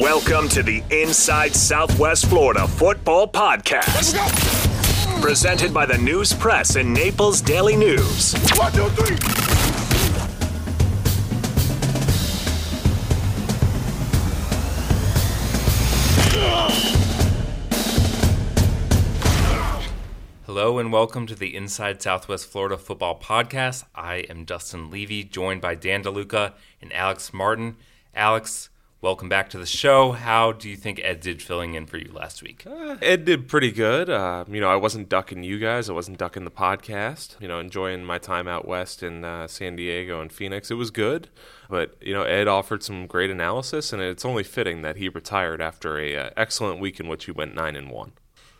[0.00, 4.12] Welcome to the Inside Southwest Florida Football Podcast.
[5.22, 8.34] Presented by the News Press and Naples Daily News.
[8.56, 9.16] One, two, three.
[20.44, 23.84] Hello and welcome to the Inside Southwest Florida Football Podcast.
[23.94, 26.52] I am Dustin Levy, joined by Dan DeLuca
[26.82, 27.76] and Alex Martin.
[28.14, 28.68] Alex,
[29.00, 30.12] welcome back to the show.
[30.12, 32.64] How do you think Ed did filling in for you last week?
[32.66, 34.08] Uh, Ed did pretty good.
[34.10, 35.88] Uh, you know, I wasn't ducking you guys.
[35.88, 37.40] I wasn't ducking the podcast.
[37.40, 40.70] You know, enjoying my time out west in uh, San Diego and Phoenix.
[40.70, 41.28] It was good.
[41.68, 45.60] But you know, Ed offered some great analysis, and it's only fitting that he retired
[45.60, 48.12] after a uh, excellent week in which he went nine and one.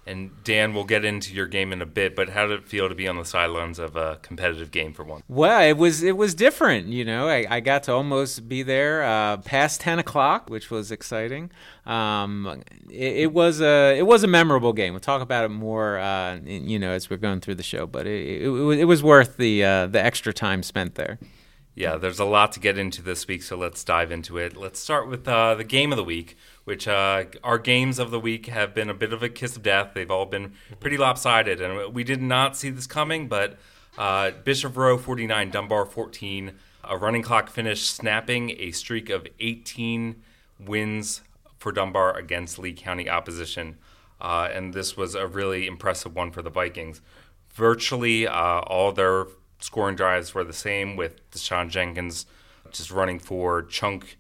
[0.09, 2.89] And Dan, we'll get into your game in a bit, but how did it feel
[2.89, 5.25] to be on the sidelines of a competitive game for once?
[5.27, 6.87] Well, it was it was different.
[6.87, 10.93] You know, I, I got to almost be there uh, past ten o'clock, which was
[10.93, 11.51] exciting.
[11.87, 14.93] Um, it, it, was a it was a memorable game.
[14.93, 17.89] We'll talk about it more, uh, you know, as we're going through the show.
[17.89, 18.49] But it, it,
[18.79, 21.19] it was worth the uh, the extra time spent there.
[21.77, 24.57] Yeah, there's a lot to get into this week, so let's dive into it.
[24.57, 26.35] Let's start with uh, the game of the week,
[26.67, 29.63] which uh, our games of the week have been a bit of a kiss of
[29.63, 29.93] death.
[29.95, 33.57] They've all been pretty lopsided, and we did not see this coming, but
[33.97, 40.21] uh, Bishop Verot 49, Dunbar 14, a running clock finish, snapping a streak of 18
[40.59, 41.23] wins
[41.57, 43.79] for Dunbar against Lee County opposition.
[44.21, 47.01] Uh, and this was a really impressive one for the Vikings.
[47.55, 49.27] Virtually uh, all their
[49.61, 52.27] scoring drives were the same with Deshaun Jenkins
[52.73, 54.19] just running for chunk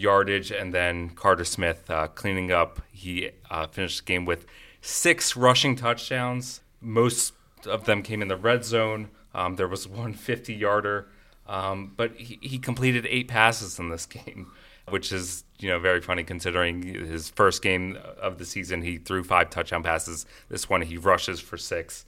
[0.00, 2.80] yardage and then Carter Smith uh, cleaning up.
[2.90, 4.46] He uh, finished the game with
[4.80, 6.60] six rushing touchdowns.
[6.80, 7.34] Most
[7.66, 9.10] of them came in the red zone.
[9.34, 11.08] Um, there was one 50 yarder,
[11.46, 14.50] um, but he, he completed eight passes in this game,
[14.88, 19.22] which is you know very funny considering his first game of the season he threw
[19.22, 20.26] five touchdown passes.
[20.48, 22.06] This one he rushes for six.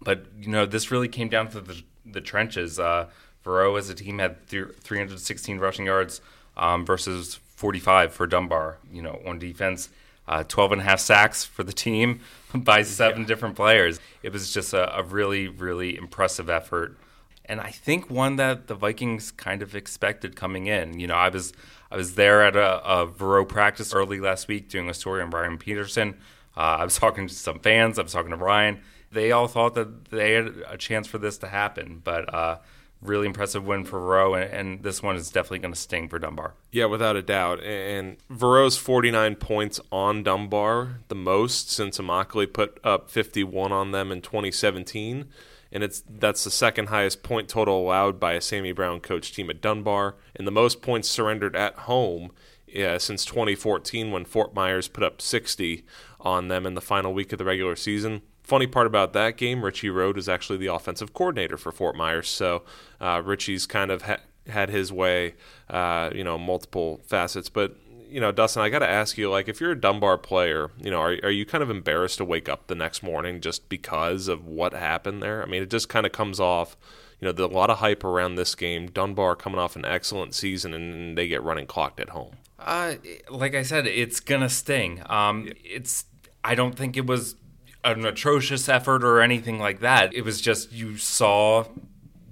[0.00, 2.78] But you know this really came down to the the trenches.
[2.78, 3.08] Uh,
[3.46, 6.22] as a team had th- 316 rushing yards
[6.56, 8.78] um, versus 45 for Dunbar.
[8.92, 9.88] You know, on defense,
[10.28, 12.20] uh, 12 and a half sacks for the team
[12.54, 13.26] by seven yeah.
[13.26, 14.00] different players.
[14.22, 16.96] It was just a, a, really, really impressive effort.
[17.46, 20.98] And I think one that the Vikings kind of expected coming in.
[20.98, 21.52] You know, I was
[21.90, 25.30] I was there at a, a Verot practice early last week doing a story on
[25.30, 26.14] Brian Peterson.
[26.56, 27.98] Uh, I was talking to some fans.
[27.98, 28.80] I was talking to Ryan
[29.14, 32.58] they all thought that they had a chance for this to happen, but uh,
[33.04, 36.18] really impressive win for Verot, and, and this one is definitely going to sting for
[36.18, 36.54] Dunbar.
[36.72, 37.62] Yeah, without a doubt.
[37.62, 44.10] And Verot's 49 points on Dunbar, the most since Immokalee put up 51 on them
[44.10, 45.26] in 2017.
[45.70, 49.50] And it's that's the second highest point total allowed by a Sammy Brown coach team
[49.50, 52.30] at Dunbar, and the most points surrendered at home
[52.68, 55.84] yeah, since 2014 when Fort Myers put up 60
[56.20, 59.64] on them in the final week of the regular season funny part about that game,
[59.64, 62.28] Richie Rode is actually the offensive coordinator for Fort Myers.
[62.28, 62.62] So
[63.00, 65.34] uh, Richie's kind of ha- had his way,
[65.68, 67.48] uh, you know, multiple facets.
[67.48, 67.76] But
[68.08, 70.90] you know, Dustin, I got to ask you, like, if you're a Dunbar player, you
[70.90, 74.28] know, are are you kind of embarrassed to wake up the next morning just because
[74.28, 75.42] of what happened there?
[75.42, 76.76] I mean, it just kind of comes off.
[77.20, 78.86] You know, there's a lot of hype around this game.
[78.86, 82.36] Dunbar coming off an excellent season, and they get running clocked at home.
[82.58, 82.94] Uh,
[83.30, 85.02] like I said, it's gonna sting.
[85.06, 85.54] Um, yeah.
[85.64, 86.04] it's.
[86.46, 87.36] I don't think it was
[87.84, 90.14] an atrocious effort or anything like that.
[90.14, 91.66] It was just you saw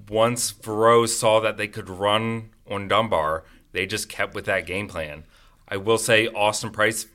[0.08, 4.88] once Verot saw that they could run on Dunbar, they just kept with that game
[4.88, 5.24] plan.
[5.68, 7.06] I will say Austin Price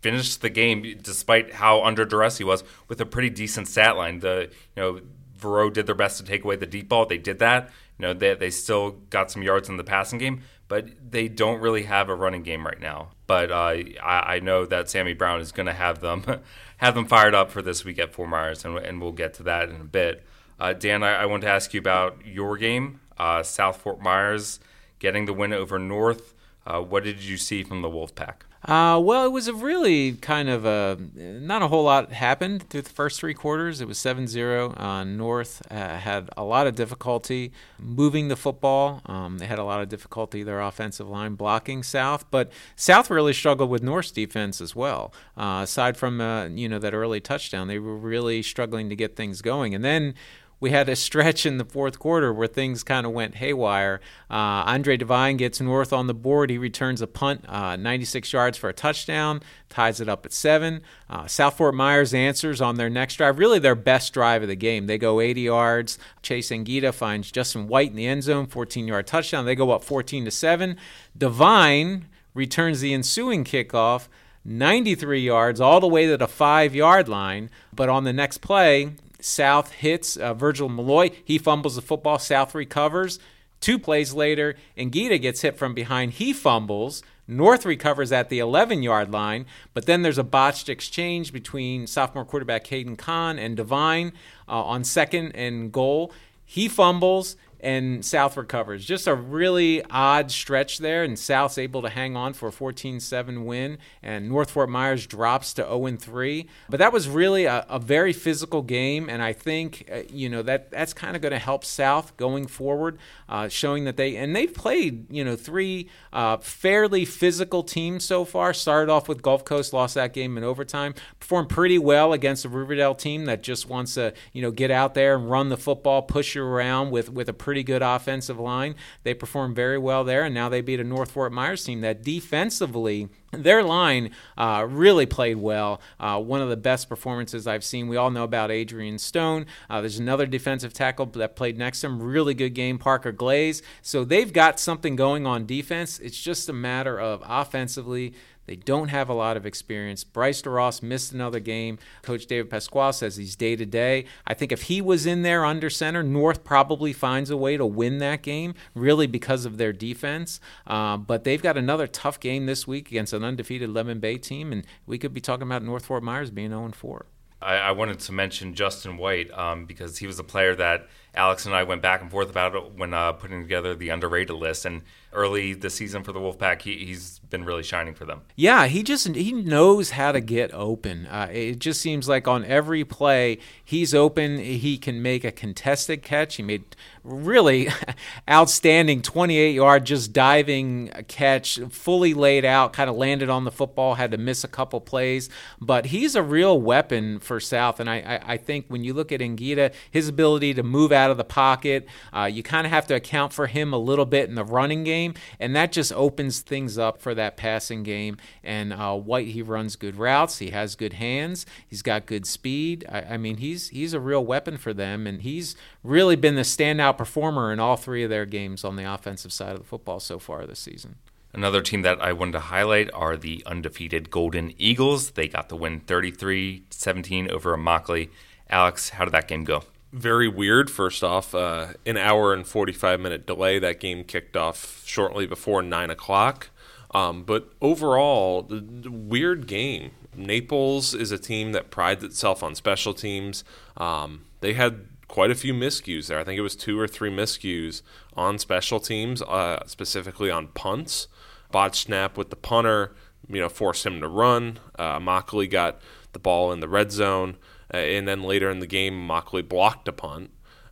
[0.00, 4.20] finished the game despite how under duress he was with a pretty decent stat line.
[4.20, 5.00] The you know
[5.38, 7.06] Verot did their best to take away the deep ball.
[7.06, 7.70] They did that.
[7.98, 11.60] You know they they still got some yards in the passing game, but they don't
[11.60, 13.10] really have a running game right now.
[13.26, 13.54] But uh,
[14.00, 16.24] I, I know that Sammy Brown is going to have them
[16.76, 19.42] have them fired up for this week at Fort Myers, and, and we'll get to
[19.42, 20.24] that in a bit.
[20.60, 24.60] Uh, Dan, I, I, want to ask you about your game, uh, South Fort Myers
[25.00, 26.34] getting the win over North.
[26.64, 28.42] Uh, what did you see from the Wolfpack?
[28.62, 32.82] Uh, well, it was a really kind of a not a whole lot happened through
[32.82, 33.80] the first three quarters.
[33.80, 34.74] It was 7 0.
[34.76, 39.00] Uh, North uh, had a lot of difficulty moving the football.
[39.06, 43.32] Um, they had a lot of difficulty, their offensive line blocking South, but South really
[43.32, 45.12] struggled with North's defense as well.
[45.38, 49.16] Uh, aside from uh, you know that early touchdown, they were really struggling to get
[49.16, 49.74] things going.
[49.74, 50.14] And then
[50.60, 54.00] we had a stretch in the fourth quarter where things kind of went haywire.
[54.30, 56.50] Uh, Andre Devine gets north on the board.
[56.50, 59.40] He returns a punt, uh, 96 yards for a touchdown,
[59.70, 60.82] ties it up at seven.
[61.08, 64.54] Uh, South Fort Myers answers on their next drive, really their best drive of the
[64.54, 64.86] game.
[64.86, 65.98] They go 80 yards.
[66.22, 69.46] Chase Anguita finds Justin White in the end zone, 14 yard touchdown.
[69.46, 70.76] They go up 14 to seven.
[71.16, 74.08] Devine returns the ensuing kickoff
[74.44, 77.50] 93 yards all the way to the five yard line.
[77.72, 78.92] But on the next play,
[79.24, 81.10] South hits uh, Virgil Malloy.
[81.24, 82.18] He fumbles the football.
[82.18, 83.18] South recovers.
[83.60, 86.12] Two plays later, Ngita gets hit from behind.
[86.12, 87.02] He fumbles.
[87.28, 92.24] North recovers at the 11 yard line, but then there's a botched exchange between sophomore
[92.24, 94.12] quarterback Caden Kahn and Devine
[94.48, 96.12] uh, on second and goal.
[96.44, 98.84] He fumbles and South recovers.
[98.84, 103.44] Just a really odd stretch there, and South's able to hang on for a 14-7
[103.44, 106.46] win, and North Fort Myers drops to 0-3.
[106.68, 110.42] But that was really a, a very physical game, and I think uh, you know
[110.42, 112.98] that that's kind of going to help South going forward,
[113.28, 118.24] uh, showing that they and they've played you know three uh, fairly physical teams so
[118.24, 118.54] far.
[118.54, 122.48] Started off with Gulf Coast, lost that game in overtime, performed pretty well against a
[122.48, 126.02] Riverdale team that just wants to you know get out there and run the football,
[126.02, 128.74] push you around with with a pretty good offensive line.
[129.02, 132.02] They performed very well there, and now they beat a North Fort Myers team that
[132.02, 135.80] defensively their line uh, really played well.
[135.98, 137.88] Uh, one of the best performances I've seen.
[137.88, 139.46] We all know about Adrian Stone.
[139.68, 142.02] Uh, there's another defensive tackle that played next to him.
[142.02, 143.62] Really good game, Parker Glaze.
[143.82, 145.98] So they've got something going on defense.
[145.98, 148.14] It's just a matter of offensively
[148.50, 150.02] they don't have a lot of experience.
[150.02, 151.78] Bryce DeRoss missed another game.
[152.02, 154.06] Coach David Pasquale says he's day to day.
[154.26, 157.64] I think if he was in there under center, North probably finds a way to
[157.64, 160.40] win that game, really because of their defense.
[160.66, 164.50] Uh, but they've got another tough game this week against an undefeated Lemon Bay team,
[164.50, 167.06] and we could be talking about North Fort Myers being 0 4.
[167.40, 171.44] I, I, wanted to mention Justin White um, because he was a player that Alex
[171.44, 174.64] and I went back and forth about it when uh, putting together the underrated list.
[174.64, 178.22] And early this season for the Wolfpack, he, he's been really shining for them.
[178.36, 181.06] Yeah, he just he knows how to get open.
[181.06, 184.38] Uh, it just seems like on every play he's open.
[184.38, 186.36] He can make a contested catch.
[186.36, 187.68] He made really
[188.30, 193.94] outstanding 28 yard just diving catch, fully laid out, kind of landed on the football.
[193.94, 195.28] Had to miss a couple plays,
[195.60, 197.80] but he's a real weapon for South.
[197.80, 200.99] And I I, I think when you look at Ngita, his ability to move out
[201.08, 204.28] of the pocket, uh, you kind of have to account for him a little bit
[204.28, 208.16] in the running game, and that just opens things up for that passing game.
[208.42, 210.38] And uh, White, he runs good routes.
[210.38, 211.46] He has good hands.
[211.66, 212.84] He's got good speed.
[212.88, 215.54] I, I, mean, he's he's a real weapon for them, and he's
[215.84, 219.52] really been the standout performer in all three of their games on the offensive side
[219.52, 220.96] of the football so far this season.
[221.32, 225.12] Another team that I wanted to highlight are the undefeated Golden Eagles.
[225.12, 228.08] They got the win 33 17 over Immokalee.
[228.48, 229.62] Alex, how did that game go?
[229.92, 231.34] Very weird, first off.
[231.34, 233.58] Uh, an hour and 45 minute delay.
[233.58, 236.50] That game kicked off shortly before 9 o'clock.
[236.92, 239.92] Um, but overall, the, the weird game.
[240.14, 243.44] Naples is a team that prides itself on special teams.
[243.76, 246.18] Um, they had quite a few miscues there.
[246.18, 247.82] I think it was two or three miscues
[248.16, 251.08] on special teams, uh, specifically on punts.
[251.50, 252.94] Botch snap with the punter,
[253.28, 254.58] you know, forced him to run.
[254.78, 255.80] Uh, Immokalee got
[256.12, 257.36] the ball in the red zone,
[257.72, 260.30] uh, and then later in the game, Immokalee blocked a punt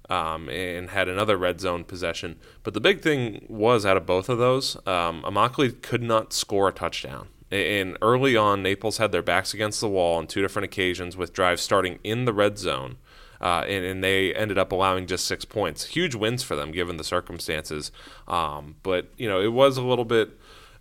[0.09, 2.39] um, and had another red zone possession.
[2.63, 6.69] But the big thing was out of both of those, um, Immokalee could not score
[6.69, 7.29] a touchdown.
[7.51, 11.33] And early on, Naples had their backs against the wall on two different occasions with
[11.33, 12.99] drives starting in the red zone.
[13.41, 15.87] Uh, and, and, they ended up allowing just six points.
[15.87, 17.93] Huge wins for them given the circumstances.
[18.27, 20.31] Um, but, you know, it was a little bit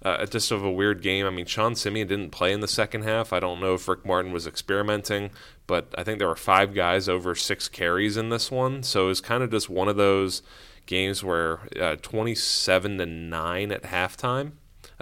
[0.03, 1.25] uh, just of a weird game.
[1.25, 3.33] I mean, Sean Simeon didn't play in the second half.
[3.33, 5.31] I don't know if Rick Martin was experimenting,
[5.65, 8.83] but I think there were five guys over six carries in this one.
[8.83, 10.41] So it was kind of just one of those
[10.85, 14.53] games where uh, 27 to 9 at halftime,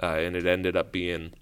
[0.02, 1.32] uh, and it ended up being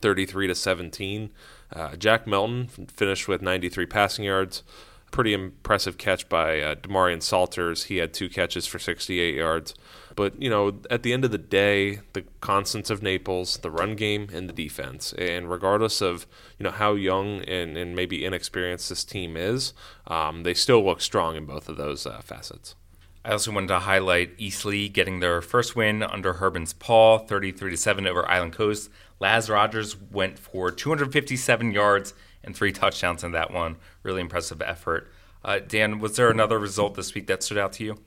[0.00, 1.32] 33 to 17.
[1.72, 4.62] Uh, Jack Melton finished with 93 passing yards
[5.14, 7.84] pretty impressive catch by uh, Demarion Salters.
[7.84, 9.72] He had two catches for 68 yards.
[10.16, 13.96] But, you know, at the end of the day, the constants of Naples, the run
[13.96, 15.12] game and the defense.
[15.14, 16.26] And regardless of,
[16.58, 19.72] you know, how young and, and maybe inexperienced this team is,
[20.06, 22.74] um, they still look strong in both of those uh, facets.
[23.24, 27.74] I also wanted to highlight East Lee getting their first win under Herbin's Paul, 33
[27.74, 28.90] 7 over Island Coast.
[29.18, 33.76] Laz Rogers went for 257 yards and three touchdowns in that one.
[34.02, 35.10] Really impressive effort.
[35.42, 37.98] Uh, Dan, was there another result this week that stood out to you?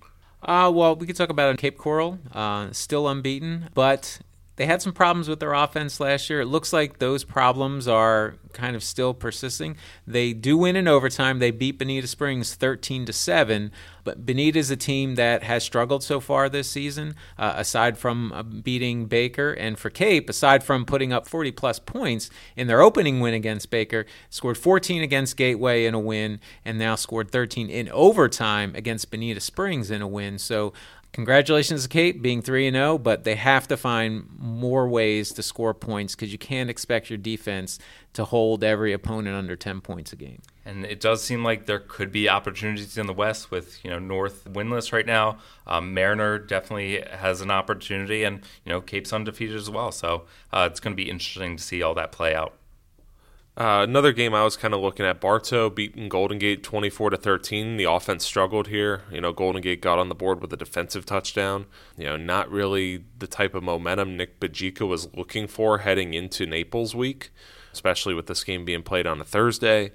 [0.41, 4.19] Uh, well, we could talk about Cape Coral, uh, still unbeaten, but
[4.57, 6.41] they had some problems with their offense last year.
[6.41, 9.77] It looks like those problems are kind of still persisting.
[10.05, 11.37] They do win in overtime.
[11.37, 13.71] They beat Bonita Springs 13 to 7,
[14.03, 18.31] but Bonita is a team that has struggled so far this season uh, aside from
[18.33, 22.81] uh, beating Baker and for Cape aside from putting up 40 plus points in their
[22.81, 27.69] opening win against Baker, scored 14 against Gateway in a win and now scored 13
[27.69, 30.39] in overtime against Bonita Springs in a win.
[30.39, 30.73] So
[31.17, 35.41] congratulations to Cape being 3 and 0, but they have to find more ways to
[35.41, 37.79] score points because you can't expect your defense
[38.13, 40.43] to hold every opponent under 10 points a game.
[40.63, 43.97] And it does seem like there could be opportunities in the West with you know
[43.97, 45.39] North winless right now.
[45.65, 49.91] Um, Mariner definitely has an opportunity, and you know Cape's undefeated as well.
[49.91, 52.53] So uh, it's going to be interesting to see all that play out.
[53.57, 57.17] Uh, another game I was kind of looking at Bartow beating Golden Gate 24 to
[57.17, 57.77] 13.
[57.77, 59.01] The offense struggled here.
[59.11, 61.65] You know, Golden Gate got on the board with a defensive touchdown.
[61.97, 66.45] You know, not really the type of momentum Nick Bajika was looking for heading into
[66.45, 67.31] Naples week,
[67.73, 69.91] especially with this game being played on a Thursday.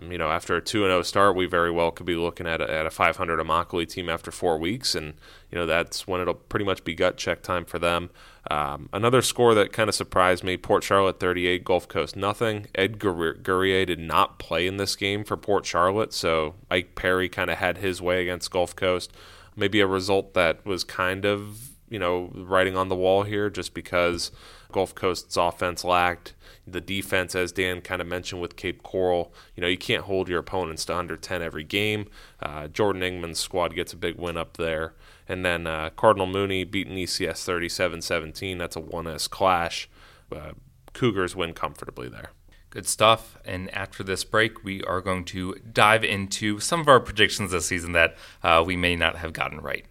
[0.00, 2.72] You know, after a 2 0 start, we very well could be looking at a,
[2.72, 4.94] at a 500 Immokalee team after four weeks.
[4.94, 5.12] And,
[5.50, 8.08] you know, that's when it'll pretty much be gut check time for them.
[8.50, 12.66] Um, another score that kind of surprised me Port Charlotte 38, Gulf Coast nothing.
[12.74, 17.50] Ed Guerrier did not play in this game for Port Charlotte, so Ike Perry kind
[17.50, 19.12] of had his way against Gulf Coast.
[19.54, 23.74] Maybe a result that was kind of, you know, writing on the wall here just
[23.74, 24.32] because
[24.72, 26.34] Gulf Coast's offense lacked.
[26.66, 30.28] The defense, as Dan kind of mentioned with Cape Coral, you know, you can't hold
[30.28, 32.08] your opponents to under 10 every game.
[32.40, 34.94] Uh, Jordan Ingman's squad gets a big win up there.
[35.28, 38.58] And then uh, Cardinal Mooney beating ECS 37 17.
[38.58, 39.88] That's a 1S clash.
[40.30, 40.52] Uh,
[40.92, 42.30] Cougars win comfortably there.
[42.70, 43.36] Good stuff.
[43.44, 47.66] And after this break, we are going to dive into some of our predictions this
[47.66, 49.84] season that uh, we may not have gotten right.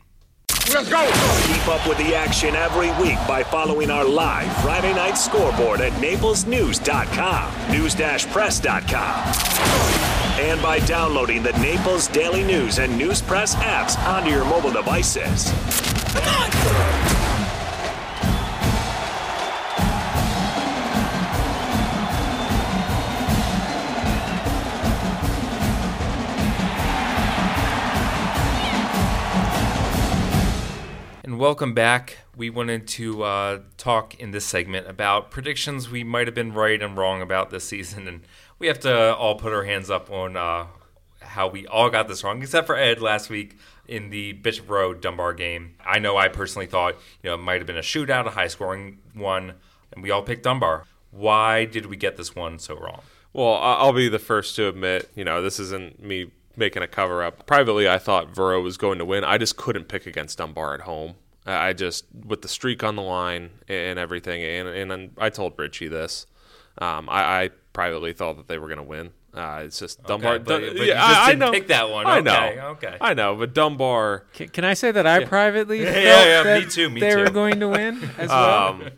[0.73, 1.05] Let's go!
[1.53, 5.91] Keep up with the action every week by following our live Friday night scoreboard at
[5.93, 9.70] naplesnews.com, news-press.com
[10.41, 15.53] and by downloading the Naples Daily News and News Press apps onto your mobile devices.
[16.15, 17.01] On!
[31.41, 32.19] welcome back.
[32.37, 36.79] We wanted to uh, talk in this segment about predictions we might have been right
[36.79, 38.21] and wrong about this season, and
[38.61, 40.67] we have to all put our hands up on uh,
[41.19, 45.01] how we all got this wrong, except for Ed last week in the Bishop Verot
[45.01, 45.75] Dunbar game.
[45.83, 48.47] I know I personally thought you know it might have been a shootout, a high
[48.47, 49.55] scoring one,
[49.91, 50.85] and we all picked Dunbar.
[51.09, 53.01] Why did we get this one so wrong?
[53.33, 57.23] Well, I'll be the first to admit, you know, this isn't me making a cover
[57.23, 57.45] up.
[57.45, 59.23] Privately, I thought Verot was going to win.
[59.23, 61.15] I just couldn't pick against Dunbar at home.
[61.45, 65.87] I just with the streak on the line and everything, and and I told Richie
[65.87, 66.27] this.
[66.77, 69.11] Um, I, I, privately thought that they were going to win.
[69.33, 70.35] Uh, it's just Dunbar.
[70.35, 71.51] Okay, but, but yeah, I, I, know.
[71.51, 72.05] Pick that one.
[72.05, 72.67] Okay, I know.
[72.71, 72.97] Okay.
[72.99, 73.35] I know.
[73.35, 74.25] But Dunbar.
[74.33, 75.27] Can, can I say that I yeah.
[75.27, 76.89] privately yeah, yeah, yeah me too.
[76.89, 77.19] Me they too.
[77.19, 78.67] were going to win as well.
[78.67, 78.89] Um,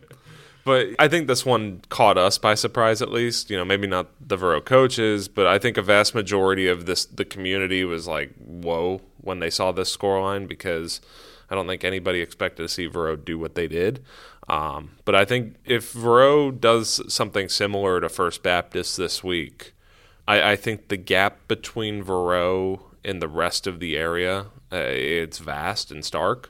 [0.66, 3.52] but I think this one caught us by surprise, at least.
[3.52, 7.06] You know, maybe not the Verot coaches, but I think a vast majority of this
[7.06, 11.00] the community was like, "Whoa!" when they saw this scoreline because
[11.50, 14.04] I don't think anybody expected to see Verot do what they did.
[14.48, 19.74] Um, but I think if Verot does something similar to First Baptist this week,
[20.28, 25.38] I, I think the gap between Verot and the rest of the area uh, it's
[25.38, 26.50] vast and stark.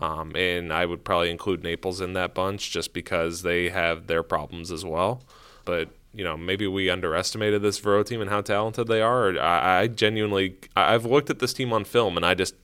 [0.00, 4.22] Um, and I would probably include Naples in that bunch just because they have their
[4.22, 5.22] problems as well.
[5.64, 9.36] But you know, maybe we underestimated this Verot team and how talented they are.
[9.38, 12.54] I, I genuinely, I've looked at this team on film and I just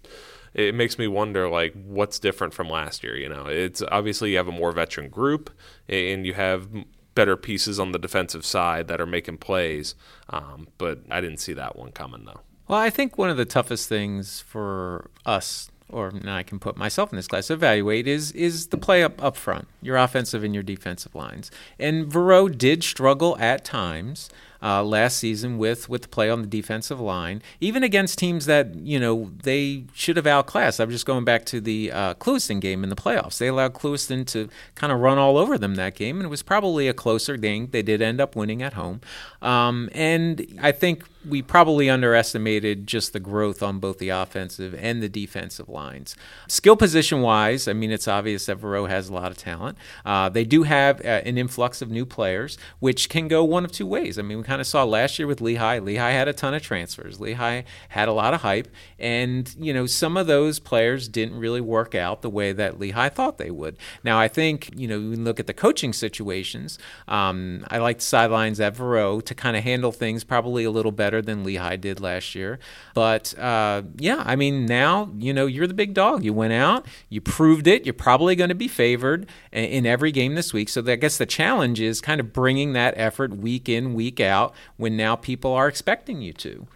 [0.54, 3.16] it makes me wonder like what's different from last year.
[3.16, 5.50] You know, it's obviously you have a more veteran group
[5.88, 6.69] and you have
[7.14, 9.95] better pieces on the defensive side that are making plays,
[10.30, 12.40] um, but I didn't see that one coming though.
[12.69, 17.12] Well, I think one of the toughest things for us or I can put myself
[17.12, 20.62] in this class, evaluate is is the play up up front, your offensive and your
[20.62, 21.50] defensive lines.
[21.78, 24.30] And Verot did struggle at times
[24.62, 28.74] uh, last season with with the play on the defensive line, even against teams that
[28.74, 30.80] you know they should have outclassed.
[30.80, 33.38] I'm just going back to the uh, Clewiston game in the playoffs.
[33.38, 36.42] They allowed Clewiston to kind of run all over them that game, and it was
[36.42, 37.68] probably a closer game.
[37.70, 39.00] They did end up winning at home,
[39.42, 45.02] um, and I think we probably underestimated just the growth on both the offensive and
[45.02, 46.16] the defensive lines.
[46.48, 49.76] Skill position wise, I mean, it's obvious that Verot has a lot of talent.
[50.04, 53.72] Uh, they do have uh, an influx of new players, which can go one of
[53.72, 54.18] two ways.
[54.18, 55.78] I mean, kind of saw last year with Lehigh.
[55.78, 57.21] Lehigh had a ton of transfers.
[57.21, 58.66] Lehigh had a lot of hype,
[58.99, 63.11] and you know some of those players didn't really work out the way that Lehigh
[63.11, 63.76] thought they would.
[64.02, 66.80] Now I think you know we look at the coaching situations.
[67.07, 70.90] Um, I like the sidelines at Verot to kind of handle things probably a little
[70.90, 72.59] better than Lehigh did last year.
[72.92, 76.25] But uh, yeah, I mean now you know you're the big dog.
[76.25, 77.87] You went out, you proved it.
[77.87, 80.71] You're probably going to be favored in every game this week.
[80.71, 84.39] So I guess the challenge is kind of bringing that effort week in, week out
[84.40, 86.66] out when now people are expecting you to.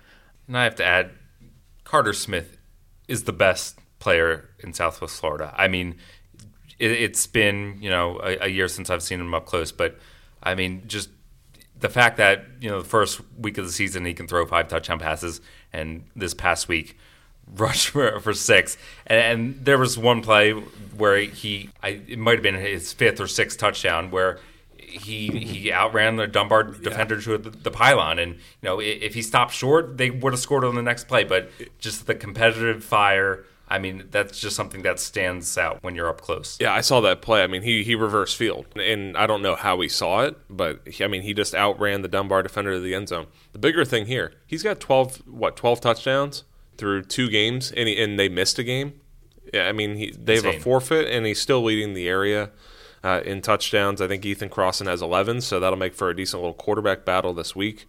[0.47, 1.11] And I have to add,
[1.85, 2.57] Carter Smith
[3.09, 5.55] is the best player in Southwest Florida.
[5.57, 5.97] I mean,
[6.79, 9.99] it, has been you know a, a, year since I've seen him up close, but
[10.43, 11.09] I mean just
[11.79, 14.69] the fact that you know the first week of the season he can throw five
[14.69, 15.41] touchdown passes,
[15.73, 16.99] and this past week
[17.57, 22.35] rush for, for six, and, and, there was one play where he I, it might
[22.35, 24.39] have been his fifth or sixth touchdown where
[24.95, 29.23] he he outran the Dunbar defender to the, the, pylon, and you know if he
[29.23, 31.25] stopped short, they would have scored on the next play.
[31.25, 33.45] But just the competitive fire.
[33.67, 36.59] I mean, that's just something that stands out when you're up close.
[36.61, 37.43] Yeah, I saw that play.
[37.43, 40.87] I mean, he he reversed field, and I don't know how he saw it, but
[40.87, 43.27] he, I mean, he just outran the Dunbar defender to the end zone.
[43.53, 46.45] The bigger thing here, he's got twelve what twelve touchdowns
[46.77, 49.01] through two games, and he, and they missed a game.
[49.53, 50.53] Yeah, I mean, he, they Insane.
[50.53, 52.51] have a forfeit, and he's still leading the area
[53.05, 54.01] uh, in touchdowns.
[54.01, 57.35] I think Ethan Crossan has 11, so that'll make for a decent little quarterback battle
[57.35, 57.87] this week.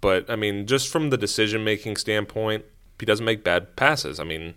[0.00, 2.64] But I mean, just from the decision making standpoint,
[2.98, 4.20] he doesn't make bad passes.
[4.20, 4.54] I mean,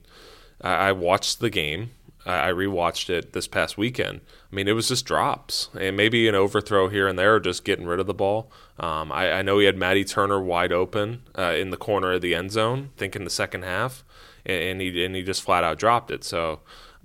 [0.61, 1.91] I, I watched the game.
[2.27, 4.21] I rewatched it this past weekend.
[4.51, 7.63] I mean, it was just drops and maybe an overthrow here and there, or just
[7.63, 8.51] getting rid of the ball.
[8.79, 12.21] Um, I, I, know he had Matty Turner wide open uh, in the corner of
[12.21, 14.03] the end zone, think in the second half,
[14.43, 16.23] and, and, he and he just flat out dropped it.
[16.23, 16.61] So,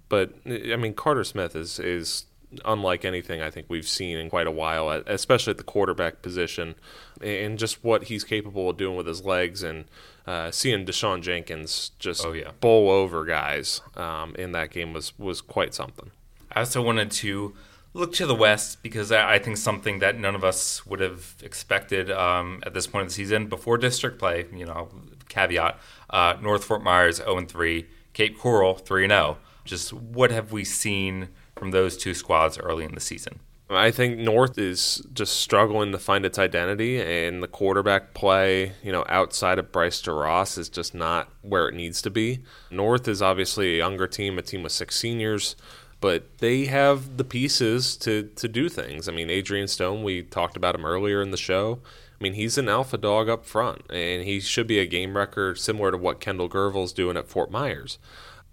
[0.09, 2.25] but I mean, Carter Smith is is
[2.65, 6.75] unlike anything I think we've seen in quite a while, especially at the quarterback position,
[7.21, 9.85] and just what he's capable of doing with his legs, and
[10.27, 12.51] uh, seeing Deshaun Jenkins just oh, yeah.
[12.61, 16.11] bowl over guys um, in that game was was quite something.
[16.53, 17.55] I also wanted to
[17.93, 22.11] look to the West because I think something that none of us would have expected
[22.11, 24.47] um, at this point of the season before district play.
[24.55, 24.89] You know,
[25.29, 25.79] caveat:
[26.11, 29.39] uh, North Fort Myers 0 3, Cape Coral 3 0.
[29.65, 31.29] Just what have we seen?
[31.61, 33.39] From those two squads early in the season.
[33.69, 38.91] I think North is just struggling to find its identity, and the quarterback play, you
[38.91, 42.41] know, outside of Bryce DeRoss is just not where it needs to be.
[42.71, 45.55] North is obviously a younger team, a team with six seniors,
[46.01, 49.07] but they have the pieces to to do things.
[49.07, 51.81] I mean, Adrian Stone, we talked about him earlier in the show.
[52.19, 55.59] I mean, he's an alpha dog up front, and he should be a game record
[55.59, 57.99] similar to what Kendall Gervil's doing at Fort Myers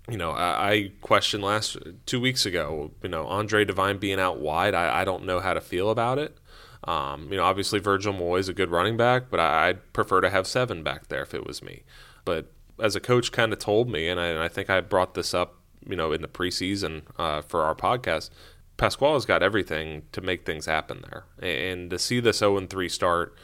[0.09, 4.39] you know, I, I, questioned last two weeks ago, you know, Andre Devine being out
[4.39, 4.73] wide.
[4.73, 6.37] I, I don't know how to feel about it.
[6.85, 10.21] Um, you know, obviously Virgil Moy is a good running back, but I, would prefer
[10.21, 11.83] to have seven back there if it was me.
[12.23, 15.13] But as a coach kind of told me, and I, and I, think I brought
[15.13, 18.29] this up, you know, in the preseason uh, for our podcast,
[18.77, 21.25] Pasquale's got everything to make things happen there.
[21.41, 23.35] And to see this 0 3 start,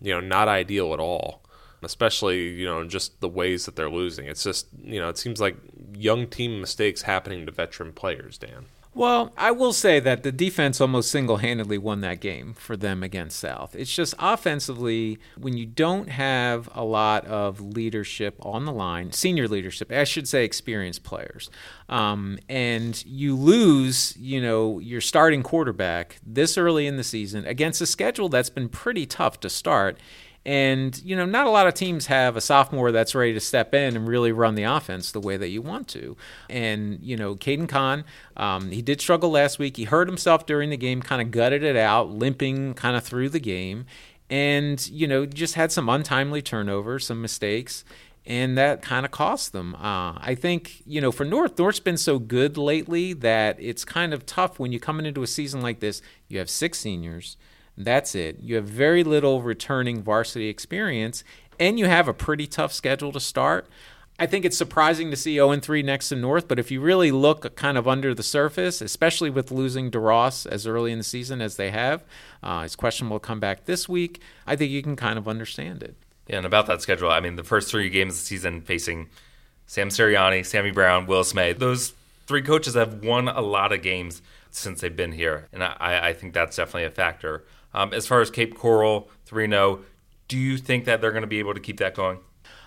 [0.00, 1.42] you know, not ideal at all
[1.82, 4.26] especially you know just the ways that they're losing.
[4.26, 5.56] It's just you know it seems like
[5.94, 8.38] young team mistakes happening to veteran players.
[8.38, 8.66] Dan.
[8.98, 13.04] Well, I will say that the defense almost single handedly won that game for them
[13.04, 13.76] against South.
[13.76, 19.46] It's just offensively, when you don't have a lot of leadership on the line, senior
[19.46, 21.48] leadership, I should say experienced players,
[21.88, 27.80] um, and you lose, you know, your starting quarterback this early in the season against
[27.80, 29.96] a schedule that's been pretty tough to start
[30.48, 33.74] and, you know, not a lot of teams have a sophomore that's ready to step
[33.74, 36.16] in and really run the offense the way that you want to.
[36.48, 38.02] And, you know, Caden Kahn,
[38.34, 39.76] um, he did struggle last week.
[39.76, 43.28] He hurt himself during the game, kind of gutted it out, limping kind of through
[43.28, 43.84] the game.
[44.30, 47.84] And, you know, just had some untimely turnovers, some mistakes
[48.24, 49.74] and that kind of cost them.
[49.74, 54.12] Uh, I think you know for North, North's been so good lately that it's kind
[54.12, 56.02] of tough when you come into a season like this.
[56.28, 57.38] You have six seniors,
[57.86, 58.38] that's it.
[58.40, 61.22] You have very little returning varsity experience,
[61.60, 63.68] and you have a pretty tough schedule to start.
[64.20, 67.12] I think it's surprising to see 0 3 next to North, but if you really
[67.12, 71.40] look kind of under the surface, especially with losing DeRoss as early in the season
[71.40, 72.04] as they have,
[72.42, 74.20] uh, his question will come back this week.
[74.44, 75.94] I think you can kind of understand it.
[76.26, 79.08] Yeah, and about that schedule, I mean, the first three games of the season facing
[79.66, 81.94] Sam Sirianni, Sammy Brown, Willis May, those
[82.26, 86.12] three coaches have won a lot of games since they've been here, and I, I
[86.12, 87.44] think that's definitely a factor.
[87.78, 89.84] Um, as far as Cape Coral 3 0,
[90.26, 92.18] do you think that they're going to be able to keep that going?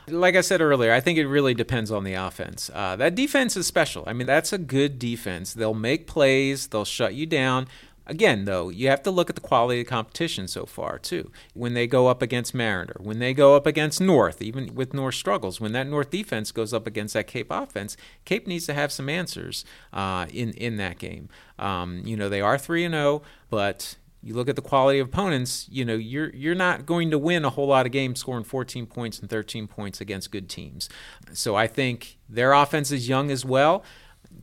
[0.08, 2.72] Like I said earlier, I think it really depends on the offense.
[2.74, 4.06] Uh, that defense is special.
[4.08, 5.54] I mean, that's a good defense.
[5.54, 7.68] They'll make plays, they'll shut you down.
[8.08, 11.30] Again, though, you have to look at the quality of competition so far, too.
[11.54, 15.16] When they go up against Mariner, when they go up against North, even with North
[15.16, 18.92] struggles, when that North defense goes up against that Cape offense, Cape needs to have
[18.92, 21.30] some answers uh, in, in that game.
[21.60, 25.08] Um, you know, they are 3 and 0, but you look at the quality of
[25.08, 28.44] opponents, you know, you're you're not going to win a whole lot of games scoring
[28.44, 30.90] 14 points and 13 points against good teams.
[31.34, 33.84] So I think their offense is young as well.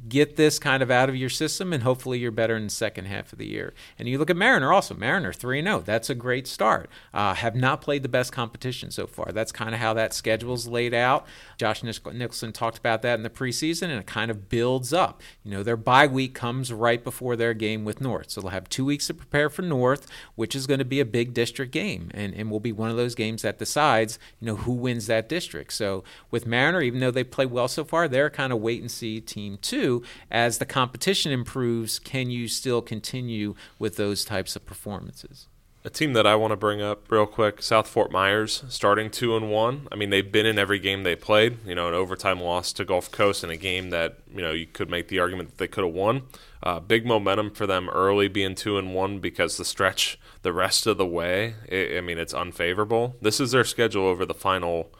[0.06, 3.06] Get this kind of out of your system, and hopefully you're better in the second
[3.06, 3.74] half of the year.
[3.98, 4.94] And you look at Mariner also.
[4.94, 5.80] Mariner 3 0.
[5.80, 6.88] That's a great start.
[7.12, 9.32] Uh, have not played the best competition so far.
[9.32, 11.26] That's kind of how that schedule's laid out.
[11.56, 15.22] Josh Nicholson talked about that in the preseason, and it kind of builds up.
[15.42, 18.30] You know, their bye week comes right before their game with North.
[18.30, 21.04] So they'll have two weeks to prepare for North, which is going to be a
[21.04, 24.56] big district game and, and will be one of those games that decides, you know,
[24.56, 25.72] who wins that district.
[25.72, 28.90] So with Mariner, even though they play well so far, they're kind of wait and
[28.90, 29.87] see team too.
[30.30, 35.46] As the competition improves, can you still continue with those types of performances?
[35.84, 39.36] A team that I want to bring up real quick, South Fort Myers, starting two
[39.36, 39.86] and one.
[39.92, 41.64] I mean, they've been in every game they played.
[41.64, 44.66] You know, an overtime loss to Gulf Coast in a game that you know you
[44.66, 46.22] could make the argument that they could have won.
[46.62, 50.86] Uh, big momentum for them early, being two and one, because the stretch the rest
[50.86, 53.16] of the way, it, I mean, it's unfavorable.
[53.22, 54.92] This is their schedule over the final,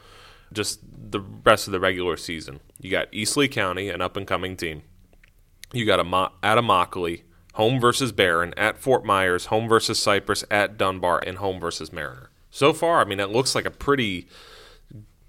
[0.53, 0.79] just
[1.11, 2.61] the rest of the regular season.
[2.79, 4.83] You got East Lee County, an up and coming team.
[5.73, 10.77] You got a at Immokalee home versus Barron, at Fort Myers, home versus Cypress, at
[10.77, 12.29] Dunbar, and home versus Mariner.
[12.49, 14.27] So far, I mean, it looks like a pretty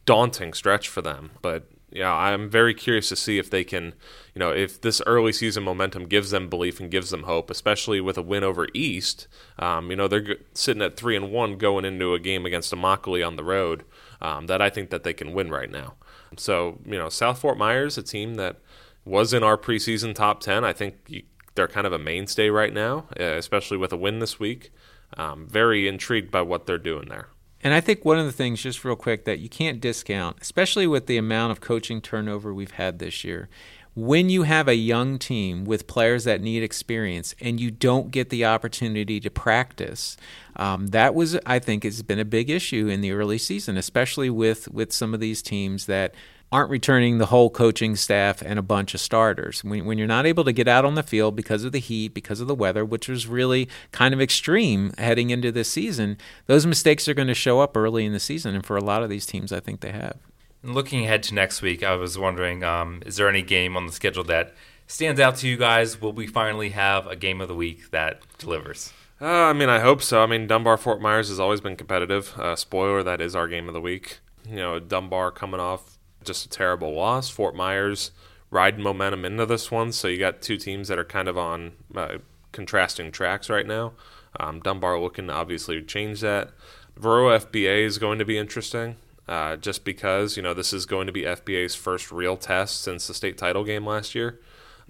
[0.06, 1.32] daunting stretch for them.
[1.42, 3.94] But yeah, I'm very curious to see if they can,
[4.34, 8.00] you know, if this early season momentum gives them belief and gives them hope, especially
[8.00, 9.26] with a win over East.
[9.58, 13.26] Um, you know, they're sitting at three and one going into a game against Immokalee
[13.26, 13.84] on the road
[14.20, 15.94] um, that I think that they can win right now.
[16.36, 18.56] So you know, South Fort Myers, a team that
[19.04, 20.64] was in our preseason top ten.
[20.64, 24.38] I think they're kind of a mainstay right now, uh, especially with a win this
[24.38, 24.72] week.
[25.16, 27.28] Um, very intrigued by what they're doing there.
[27.62, 30.86] And I think one of the things, just real quick, that you can't discount, especially
[30.86, 33.48] with the amount of coaching turnover we've had this year,
[33.94, 38.30] when you have a young team with players that need experience and you don't get
[38.30, 40.16] the opportunity to practice,
[40.56, 44.30] um, that was, I think, has been a big issue in the early season, especially
[44.30, 46.14] with with some of these teams that
[46.52, 49.62] aren't returning the whole coaching staff and a bunch of starters.
[49.62, 52.12] When, when, you're not able to get out on the field because of the heat,
[52.12, 56.66] because of the weather, which was really kind of extreme heading into this season, those
[56.66, 58.56] mistakes are going to show up early in the season.
[58.56, 60.18] And for a lot of these teams, I think they have.
[60.62, 63.92] Looking ahead to next week, I was wondering um, is there any game on the
[63.92, 64.54] schedule that
[64.86, 66.00] stands out to you guys?
[66.00, 68.92] Will we finally have a game of the week that delivers?
[69.20, 70.22] Uh, I mean, I hope so.
[70.22, 72.34] I mean, Dunbar Fort Myers has always been competitive.
[72.38, 74.18] Uh, spoiler, that is our game of the week.
[74.48, 77.28] You know, Dunbar coming off just a terrible loss.
[77.28, 78.10] Fort Myers
[78.50, 81.72] riding momentum into this one, so you got two teams that are kind of on
[81.94, 82.18] uh,
[82.52, 83.92] contrasting tracks right now.
[84.38, 86.50] Um, Dunbar looking to obviously change that.
[86.98, 88.96] Verot FBA is going to be interesting,
[89.30, 93.06] uh, just because you know this is going to be FBA's first real test since
[93.06, 94.40] the state title game last year,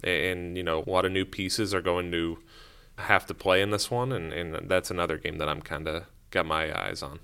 [0.03, 2.39] and you know a lot of new pieces are going to
[2.97, 6.05] have to play in this one, and, and that's another game that I'm kind of
[6.31, 7.19] got my eyes on.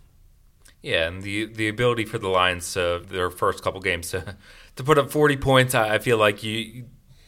[0.84, 4.38] Yeah, and the the ability for the Lions to their first couple games to
[4.76, 6.86] to put up 40 points, I feel like you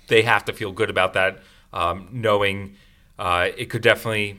[0.08, 1.39] they have to feel good about that,
[1.73, 2.75] um, knowing
[3.17, 4.38] uh, it could definitely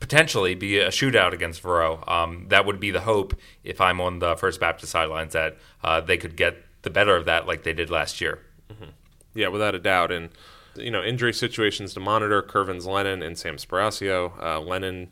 [0.00, 2.08] potentially be a shootout against Verot.
[2.08, 6.00] Um, that would be the hope if I'm on the First Baptist sidelines that uh,
[6.00, 8.40] they could get the better of that like they did last year.
[8.72, 8.90] Mm-hmm.
[9.34, 10.30] Yeah, without a doubt, and
[10.76, 12.42] you know injury situations to monitor.
[12.42, 14.32] Curvins Lennon and Sam Sparacio.
[14.42, 15.10] Uh, Lennon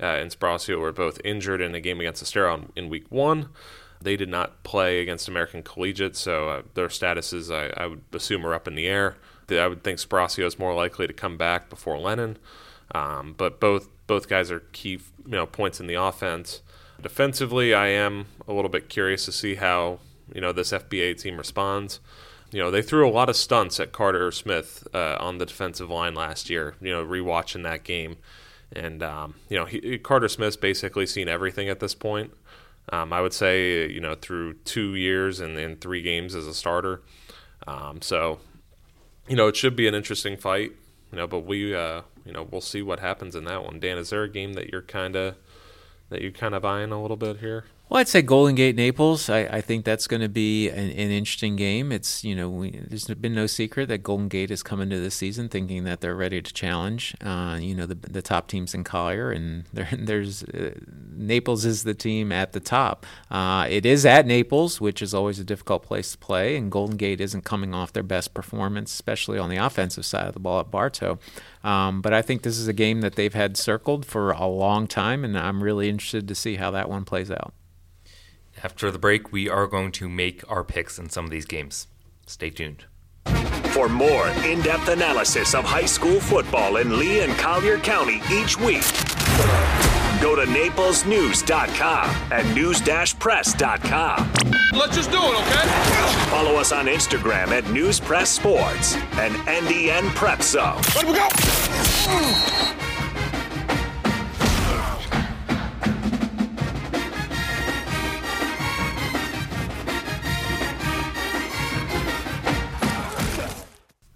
[0.00, 3.48] uh, and Sparacio were both injured in a game against Estero in week one.
[4.00, 8.44] They did not play against American Collegiate, so uh, their statuses, I, I, would assume,
[8.44, 9.16] are up in the air.
[9.48, 12.36] I would think Sparacio is more likely to come back before Lennon,
[12.94, 16.62] um, but both both guys are key, you know, points in the offense.
[17.00, 19.98] Defensively, I am a little bit curious to see how
[20.34, 22.00] you know this FBA team responds.
[22.50, 25.90] You know, they threw a lot of stunts at Carter Smith uh, on the defensive
[25.90, 26.76] line last year.
[26.80, 28.16] You know, rewatching that game
[28.74, 32.32] and um, you know, he, Carter Smith's basically seen everything at this point.
[32.92, 36.52] Um, I would say, you know, through two years and, in three games as a
[36.52, 37.02] starter.
[37.66, 38.40] Um, so,
[39.26, 40.72] you know, it should be an interesting fight.
[41.10, 43.80] You know, but we, uh, you know, we'll see what happens in that one.
[43.80, 45.36] Dan, is there a game that you're kind of
[46.10, 47.64] that you're kind of eyeing a little bit here?
[47.90, 49.28] Well, I'd say Golden Gate Naples.
[49.28, 51.92] I, I think that's going to be an, an, interesting game.
[51.92, 55.14] It's you know we, there's been no secret that Golden Gate has come into this
[55.14, 57.14] season thinking that they're ready to challenge.
[57.22, 60.70] Uh, you know the the top teams in Collier, and there's uh,
[61.14, 63.04] Naples is the team at the top.
[63.30, 66.96] Uh, it is at Naples, which is always a difficult place to play, and Golden
[66.96, 70.58] Gate isn't coming off their best performance, especially on the offensive side of the ball
[70.58, 71.18] at Bartow.
[71.62, 74.86] Um, but I think this is a game that they've had circled for a long
[74.86, 77.52] time, and I'm really interested to see how that one plays out.
[78.64, 81.86] After the break, we are going to make our picks in some of these games.
[82.26, 82.86] Stay tuned.
[83.72, 88.58] For more in depth analysis of high school football in Lee and Collier County each
[88.58, 88.84] week,
[90.20, 94.32] Go to naplesnews.com and news-press.com.
[94.72, 95.68] Let's just do it, okay?
[96.30, 100.80] Follow us on Instagram at News Press Sports and NDN Prep Zone.
[100.94, 102.83] Let we go.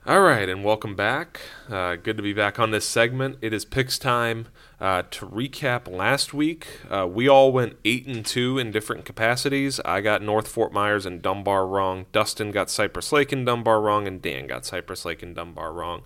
[0.08, 1.38] All right, and welcome back.
[1.68, 3.36] Uh, good to be back on this segment.
[3.42, 4.48] It is picks time.
[4.80, 9.80] Uh, to recap last week, uh, we all went eight and two in different capacities.
[9.84, 12.06] I got North Fort Myers and Dunbar wrong.
[12.10, 16.04] Dustin got Cypress Lake and Dunbar wrong, and Dan got Cypress Lake and Dunbar wrong.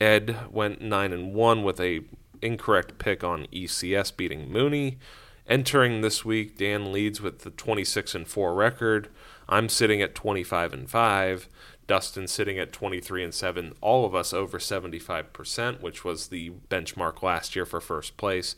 [0.00, 2.00] Ed went nine and one with a
[2.42, 4.98] incorrect pick on ECS beating Mooney.
[5.46, 9.10] Entering this week, Dan leads with the 26 and 4 record.
[9.48, 11.48] I'm sitting at 25 and 5.
[11.86, 13.74] Dustin sitting at 23 and 7.
[13.80, 18.56] All of us over 75%, which was the benchmark last year for first place.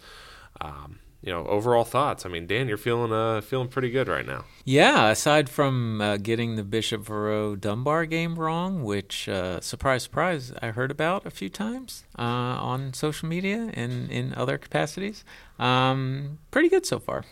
[0.61, 2.25] Um, you know, overall thoughts.
[2.25, 4.45] I mean, Dan, you're feeling uh, feeling pretty good right now.
[4.65, 10.53] Yeah, aside from uh, getting the Bishop Verot Dunbar game wrong, which, uh, surprise, surprise,
[10.62, 15.25] I heard about a few times uh, on social media and in other capacities.
[15.59, 17.25] Um, pretty good so far.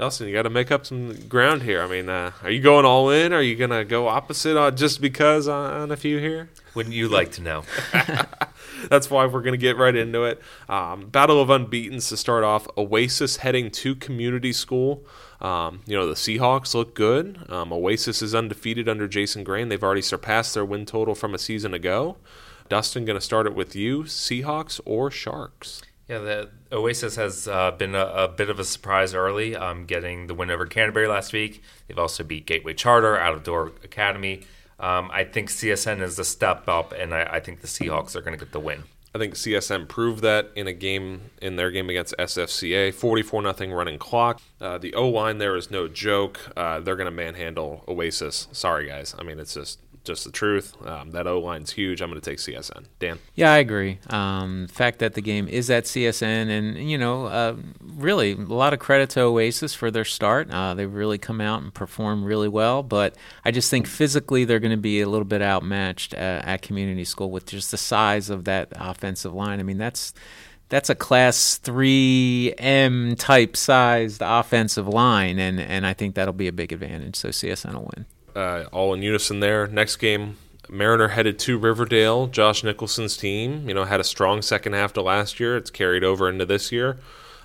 [0.00, 1.82] Dustin, you got to make up some ground here.
[1.82, 3.34] I mean, uh, are you going all in?
[3.34, 6.48] Are you going to go opposite on just because on, on a few here?
[6.74, 7.64] Wouldn't you like to know?
[8.88, 10.40] That's why we're going to get right into it.
[10.70, 12.66] Um, Battle of Unbeatens to start off.
[12.78, 15.04] Oasis heading to community school.
[15.38, 17.44] Um, you know, the Seahawks look good.
[17.50, 19.68] Um, Oasis is undefeated under Jason Grain.
[19.68, 22.16] They've already surpassed their win total from a season ago.
[22.70, 25.82] Dustin, going to start it with you Seahawks or Sharks?
[26.10, 30.26] Yeah, the Oasis has uh, been a, a, bit of a surprise early, um, getting
[30.26, 31.62] the win over Canterbury last week.
[31.86, 34.40] They've also beat Gateway Charter, Out of Door Academy.
[34.80, 38.22] Um, I think CSN is a step up, and I, I think the Seahawks are
[38.22, 38.82] going to get the win.
[39.14, 43.72] I think CSN proved that in a game in their game against SFCA, 44 nothing
[43.72, 44.40] running clock.
[44.60, 46.40] Uh, the O line there is no joke.
[46.56, 48.48] Uh, they're going to manhandle Oasis.
[48.50, 49.14] Sorry guys.
[49.16, 50.74] I mean it's just just the truth.
[50.86, 52.00] Um, that O line's huge.
[52.00, 52.86] I'm going to take CSN.
[52.98, 53.18] Dan.
[53.34, 53.98] Yeah, I agree.
[54.08, 58.36] Um, the fact that the game is at CSN, and you know, uh, really a
[58.36, 60.50] lot of credit to Oasis for their start.
[60.50, 62.82] Uh, they've really come out and performed really well.
[62.82, 66.62] But I just think physically they're going to be a little bit outmatched uh, at
[66.62, 69.60] community school with just the size of that offensive line.
[69.60, 70.14] I mean, that's
[70.70, 76.52] that's a class 3M type sized offensive line, and, and I think that'll be a
[76.52, 77.16] big advantage.
[77.16, 79.66] So CSN will win uh, all in unison there.
[79.66, 80.36] Next game,
[80.68, 82.26] Mariner headed to Riverdale.
[82.26, 85.56] Josh Nicholson's team, you know, had a strong second half to last year.
[85.56, 86.98] It's carried over into this year.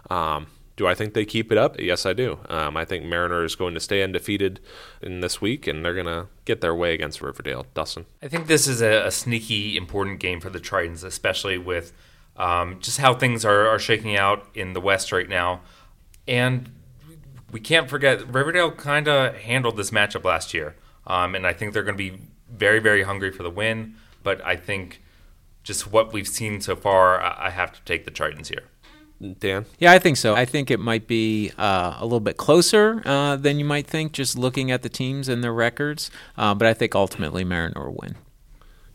[0.10, 1.80] Um, do I think they keep it up?
[1.80, 2.40] Yes, I do.
[2.50, 4.60] Um, I think Mariner is going to stay undefeated
[5.02, 7.66] in this week, and they're going to get their way against Riverdale.
[7.74, 8.06] Dustin?
[8.22, 11.94] I think this is a, a sneaky, important game for the Tritons, especially with
[12.36, 15.62] um, just how things are, are shaking out in the West right now.
[16.28, 16.72] And
[17.56, 20.76] we can't forget Riverdale kind of handled this matchup last year,
[21.08, 22.20] um, and I think they're going to be
[22.52, 23.96] very, very hungry for the win.
[24.24, 25.02] But I think
[25.64, 28.64] just what we've seen so far, I have to take the Tritons here.
[29.40, 29.68] Dan?
[29.80, 30.36] Yeah, I think so.
[30.36, 34.12] I think it might be uh, a little bit closer uh, than you might think,
[34.12, 36.12] just looking at the teams and their records.
[36.36, 38.18] Uh, but I think ultimately Mariner will win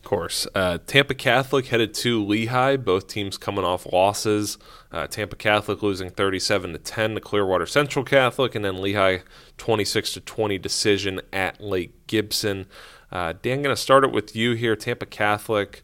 [0.02, 0.46] course.
[0.54, 2.76] Uh, Tampa Catholic headed to Lehigh.
[2.76, 4.58] Both teams coming off losses.
[4.92, 9.18] Uh, Tampa Catholic losing 37 to 10 to Clearwater Central Catholic, and then Lehigh
[9.58, 12.66] 26 to 20 decision at Lake Gibson.
[13.12, 14.76] Uh, Dan, going to start it with you here.
[14.76, 15.82] Tampa Catholic,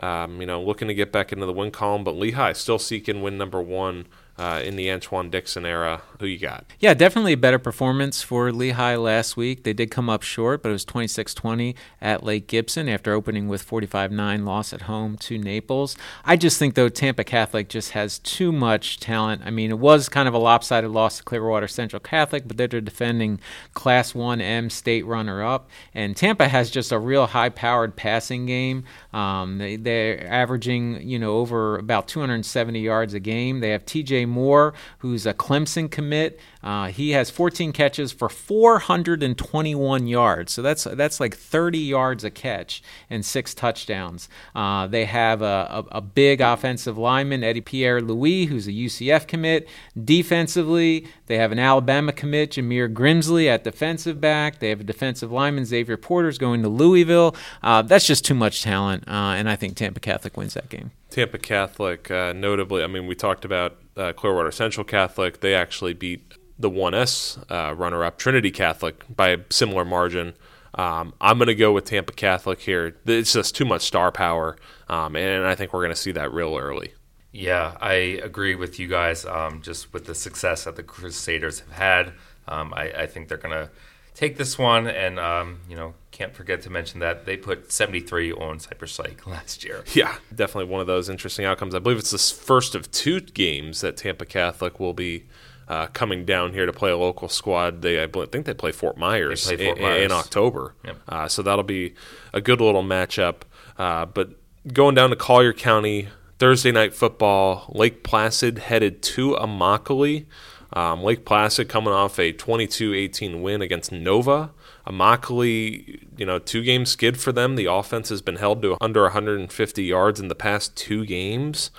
[0.00, 3.22] um, you know, looking to get back into the win column, but Lehigh still seeking
[3.22, 4.06] win number one
[4.38, 6.02] uh, in the Antoine Dixon era.
[6.20, 6.64] Who you got?
[6.78, 9.64] Yeah, definitely a better performance for Lehigh last week.
[9.64, 13.48] They did come up short, but it was 26 20 at Lake Gibson after opening
[13.48, 15.96] with 45 9 loss at home to Naples.
[16.24, 19.42] I just think, though, Tampa Catholic just has too much talent.
[19.44, 22.68] I mean, it was kind of a lopsided loss to Clearwater Central Catholic, but they're
[22.68, 23.40] defending
[23.74, 25.68] Class 1M state runner up.
[25.94, 28.84] And Tampa has just a real high powered passing game.
[29.12, 33.60] Um, they, they're averaging, you know, over about 270 yards a game.
[33.60, 36.38] They have TJ Moore, who's a Clemson commit.
[36.62, 42.30] Uh, he has 14 catches for 421 yards, so that's that's like 30 yards a
[42.30, 44.28] catch and six touchdowns.
[44.54, 49.26] Uh, they have a, a, a, big offensive lineman, Eddie Pierre Louis, who's a UCF
[49.26, 49.68] commit.
[50.02, 54.58] Defensively, they have an Alabama commit, Jameer Grimsley at defensive back.
[54.58, 57.36] They have a defensive lineman, Xavier Porter's going to Louisville.
[57.62, 60.90] Uh, that's just too much talent, uh, and I think Tampa Catholic wins that game.
[61.10, 65.40] Tampa Catholic, uh, notably, I mean, we talked about uh, Clearwater Central Catholic.
[65.40, 70.34] They actually beat the 1S uh, runner up, Trinity Catholic, by a similar margin.
[70.74, 72.96] Um, I'm going to go with Tampa Catholic here.
[73.06, 74.56] It's just too much star power,
[74.88, 76.92] um, and I think we're going to see that real early.
[77.32, 79.24] Yeah, I agree with you guys.
[79.24, 82.12] Um, just with the success that the Crusaders have had,
[82.46, 83.70] um, I, I, think they're going to
[84.18, 84.88] take this one.
[84.88, 89.26] And, um, you know, can't forget to mention that they put 73 on Cypress Lake
[89.26, 89.84] last year.
[89.94, 91.74] Yeah, definitely one of those interesting outcomes.
[91.74, 95.26] I believe it's the first of two games that Tampa Catholic will be
[95.68, 97.82] uh, coming down here to play a local squad.
[97.82, 100.74] They, I think they play Fort Myers, play Fort in, in, October.
[100.84, 100.96] Yep.
[101.08, 101.94] Uh, so that'll be
[102.32, 103.42] a good little matchup.
[103.76, 104.30] Uh, but
[104.72, 110.26] going down to Collier County, Thursday night football, Lake Placid headed to Immokalee.
[110.72, 114.50] Um, Lake Placid coming off a 22-18 win against Nova.
[114.86, 117.56] Immokalee, you know, two game skid for them.
[117.56, 121.70] The offense has been held to under 150 yards in the past two games.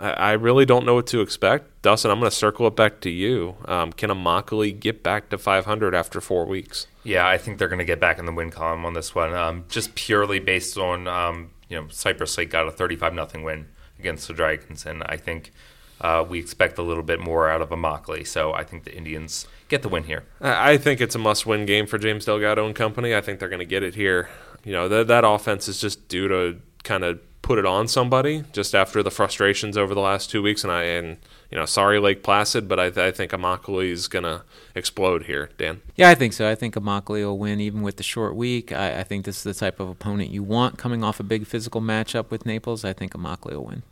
[0.00, 1.82] I, really don't know what to expect.
[1.82, 3.56] Dustin, I'm going to circle it back to you.
[3.66, 6.86] Um, can Immokalee get back to 500 after four weeks?
[7.04, 9.34] Yeah, I think they're going to get back in the win column on this one,
[9.34, 13.66] um, just purely based on um, you know Cypress Lake got a 35 nothing win
[13.98, 15.52] against the Dragons, and I think
[16.00, 18.26] uh, we expect a little bit more out of Immokalee.
[18.26, 20.24] So I think the Indians get the win here.
[20.40, 23.14] I think it's a must-win game for James Delgado and company.
[23.14, 24.28] I think they're going to get it here.
[24.64, 28.44] You know that that offense is just due to kind of put it on somebody
[28.52, 30.62] just after the frustrations over the last two weeks.
[30.62, 31.16] And I and
[31.50, 35.50] you know, sorry Lake Placid, but I, I think Immokalee is gonna explode here.
[35.58, 35.80] Dan.
[35.96, 36.48] Yeah, I think so.
[36.48, 38.72] I think Immokalee will win even with the short week.
[38.72, 41.46] I, I, think this is the type of opponent you want coming off a big
[41.46, 42.84] physical matchup with Naples.
[42.84, 43.82] I think Immokalee will win.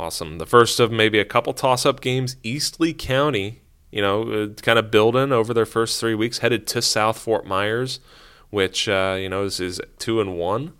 [0.00, 0.38] Awesome.
[0.38, 2.36] The first of maybe a couple toss-up games.
[2.42, 3.60] East Lee County,
[3.90, 7.44] you know, uh, kind of building over their first three weeks, headed to South Fort
[7.44, 8.00] Myers,
[8.48, 10.72] which uh, you know is, is two and one.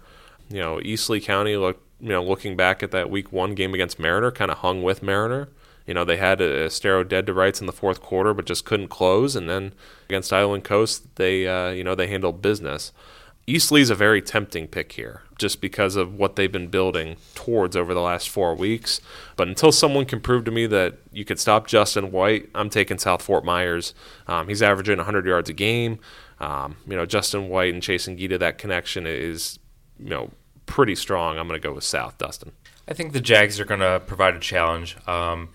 [0.49, 3.75] You know, East Lee County looked you know, looking back at that week one game
[3.75, 5.51] against Mariner, kind of hung with Mariner.
[5.87, 8.65] You know, they had a Estero dead to rights in the fourth quarter, but just
[8.65, 9.37] couldn't close.
[9.37, 9.75] And then
[10.09, 12.93] against Island Coast, they, uh, you know, they handled business.
[13.51, 17.75] East Lee's a very tempting pick here, just because of what they've been building towards
[17.77, 19.01] over the last four weeks.
[19.35, 22.99] But until someone can prove to me that you could stop Justin White, I'm taking
[22.99, 23.93] South Fort Myers.
[24.29, 25.99] Um, he's averaging 100 yards a game.
[26.39, 29.59] Um, you know, Justin White and Chase Gita, that connection is,
[29.99, 30.31] you know,
[30.67, 31.37] pretty strong.
[31.37, 32.53] I'm going to go with South, Dustin.
[32.87, 34.97] I think the Jags are going to provide a challenge.
[35.09, 35.49] Um,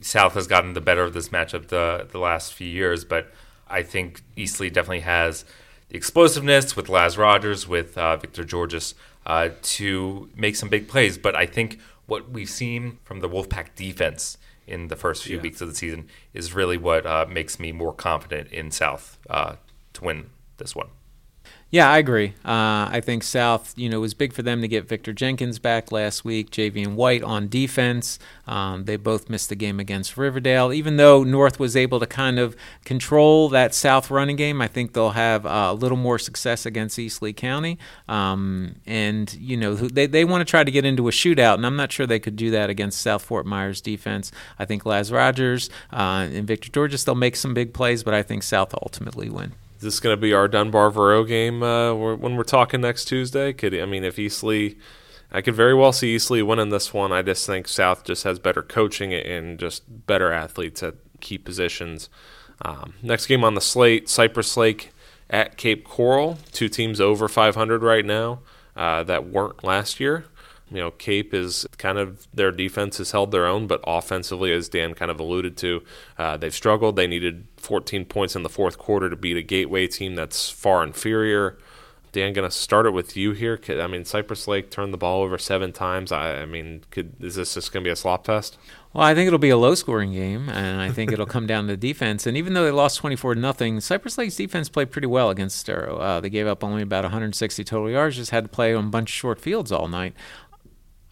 [0.00, 3.32] South has gotten the better of this matchup the the last few years, but
[3.66, 5.44] I think East Lee definitely has
[5.94, 8.94] explosiveness with Laz Rogers, with uh, Victor Georges
[9.26, 11.16] uh, to make some big plays.
[11.16, 15.42] But I think what we've seen from the Wolfpack defense in the first few yeah.
[15.42, 19.56] weeks of the season is really what uh, makes me more confident in South uh,
[19.92, 20.88] to win this one.
[21.74, 22.34] Yeah, I agree.
[22.44, 25.58] Uh, I think South, you know, it was big for them to get Victor Jenkins
[25.58, 28.20] back last week, Javian White on defense.
[28.46, 30.72] Um, they both missed the game against Riverdale.
[30.72, 34.92] Even though North was able to kind of control that South running game, I think
[34.92, 37.76] they'll have uh, a little more success against East Lee County.
[38.06, 41.66] Um, and, you know, they, they want to try to get into a shootout, and
[41.66, 44.30] I'm not sure they could do that against South Fort Myers defense.
[44.60, 48.22] I think Laz Rogers uh, and Victor Georges, they'll make some big plays, but I
[48.22, 52.36] think South ultimately win this is going to be our Dunbar Verot game uh, when
[52.36, 53.52] we're talking next Tuesday?
[53.52, 54.78] Could I mean if East Lee,
[55.30, 57.12] I could very well see East Lee winning this one.
[57.12, 62.08] I just think South just has better coaching and just better athletes at key positions.
[62.62, 64.92] Um, next game on the slate: Cypress Lake
[65.30, 66.38] at Cape Coral.
[66.52, 68.40] Two teams over 500 right now
[68.76, 70.24] uh, that weren't last year.
[70.74, 74.68] You know, Cape is kind of their defense has held their own, but offensively, as
[74.68, 75.84] Dan kind of alluded to,
[76.18, 76.96] uh, they've struggled.
[76.96, 80.82] They needed 14 points in the fourth quarter to beat a Gateway team that's far
[80.82, 81.56] inferior.
[82.14, 83.58] Dan, going to start it with you here.
[83.68, 86.12] I mean, Cypress Lake turned the ball over seven times.
[86.12, 88.56] I, I mean, could, is this just going to be a slop fest?
[88.92, 91.76] Well, I think it'll be a low-scoring game, and I think it'll come down to
[91.76, 92.28] defense.
[92.28, 95.98] And even though they lost 24 nothing, Cypress Lake's defense played pretty well against Estero.
[95.98, 98.88] Uh, they gave up only about 160 total yards, just had to play on a
[98.90, 100.14] bunch of short fields all night.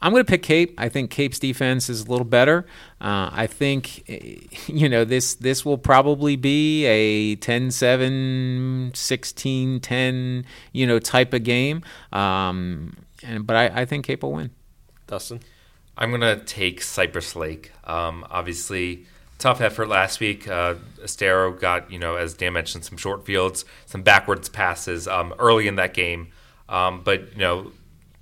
[0.02, 0.74] I'm going to pick Cape.
[0.76, 2.66] I think Cape's defense is a little better.
[3.00, 4.08] Uh, I think,
[4.68, 11.82] you know, this this will probably be a 10-7, 16-10, you know, type of game.
[12.12, 14.50] Um, and but I, I think Cape will win.
[15.06, 15.40] Dustin,
[15.96, 17.70] I'm going to take Cypress Lake.
[17.84, 19.06] Um, obviously,
[19.38, 20.48] tough effort last week.
[20.48, 25.32] Uh, Estero got, you know, as Dan mentioned, some short fields, some backwards passes um,
[25.38, 26.32] early in that game.
[26.68, 27.72] Um, but you know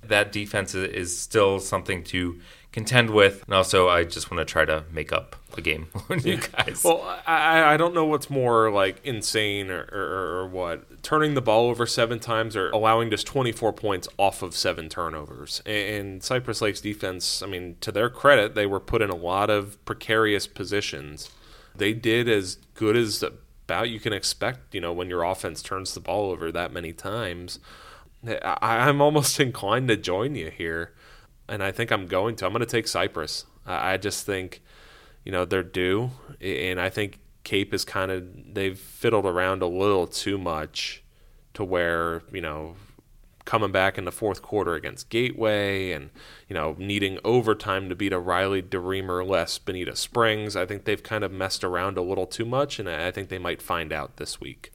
[0.03, 2.39] that defense is still something to
[2.71, 3.43] contend with.
[3.45, 6.83] And also, I just want to try to make up a game with you guys.
[6.83, 11.03] Well, I, I don't know what's more like insane or, or, or, what.
[11.03, 15.61] Turning the ball over seven times or allowing just 24 points off of seven turnovers.
[15.65, 19.49] And Cypress Lake's defense, I mean, to their credit, they were put in a lot
[19.49, 21.29] of precarious positions.
[21.75, 25.93] They did as good as about you can expect, you know, when your offense turns
[25.93, 27.59] the ball over that many times.
[28.27, 30.93] I, am almost inclined to join you here,
[31.47, 32.45] and I think I'm going to.
[32.45, 33.45] I'm going to take Cypress.
[33.65, 34.61] I just think,
[35.23, 39.67] you know, they're due, and I think Cape is kind of they've fiddled around a
[39.67, 41.03] little too much
[41.53, 42.75] to where you know
[43.45, 46.11] coming back in the fourth quarter against Gateway and
[46.47, 50.55] you know needing overtime to beat a Riley DeReamer less Bonita Springs.
[50.55, 53.39] I think they've kind of messed around a little too much, and I think they
[53.39, 54.71] might find out this week.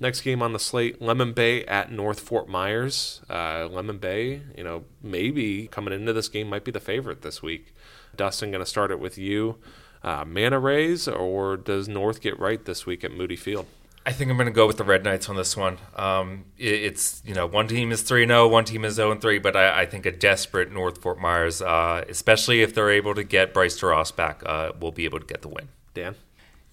[0.00, 3.20] Next game on the slate, Lemon Bay at North Fort Myers.
[3.28, 7.42] Uh, Lemon Bay, you know, maybe coming into this game might be the favorite this
[7.42, 7.74] week.
[8.16, 9.58] Dustin, going to start it with you.
[10.02, 13.66] Uh, Manta Rays, or does North get right this week at Moody Field?
[14.04, 15.78] I think I'm going to go with the Red Knights on this one.
[15.94, 19.38] Um, it, it's you know one team is three zero, one team is zero three,
[19.38, 23.22] but I, I, think a desperate North Fort Myers, uh, especially if they're able to
[23.22, 25.68] get Bryce DeRoss back, uh, will be able to get the win.
[25.94, 26.16] Dan.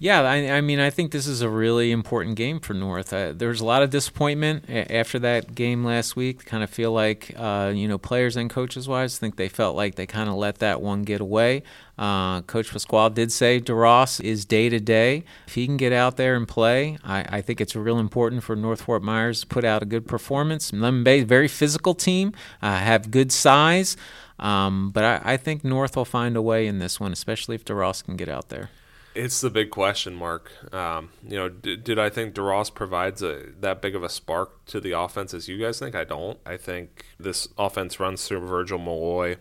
[0.02, 3.12] Yeah, I, I, mean, I think this is a really important game for North.
[3.12, 6.46] Uh, there was a lot of disappointment after that game last week.
[6.46, 9.96] Kind of feel like, uh, you know, players and coaches wise, think they felt like
[9.96, 11.64] they kind of let that one get away.
[11.98, 15.26] Uh, Coach Pasquale did say DeRoss is day to day.
[15.48, 18.56] If he can get out there and play, I, I, think it's real important for
[18.56, 20.72] North Fort Myers to put out a good performance.
[20.72, 22.32] Lemon Bay, very physical team,
[22.62, 23.98] uh, have good size.
[24.40, 27.66] Um, but I, I think North will find a way in this one, especially if
[27.66, 28.70] DeRoss can get out there.
[29.20, 30.52] It's the big question mark.
[30.74, 34.80] Um, you know, did, I think DeRoss provides a, that big of a spark to
[34.80, 35.94] the offense as you guys think?
[35.94, 36.40] I don't.
[36.46, 39.36] I think this offense runs through Virgil Malloy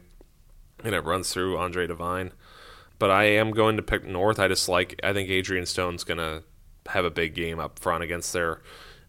[0.83, 2.33] and it runs through Andre Devine.
[2.99, 4.41] But I am going to pick North.
[4.41, 6.43] I just like, I think Adrian Stone's going to
[6.89, 8.61] have a big game up front against their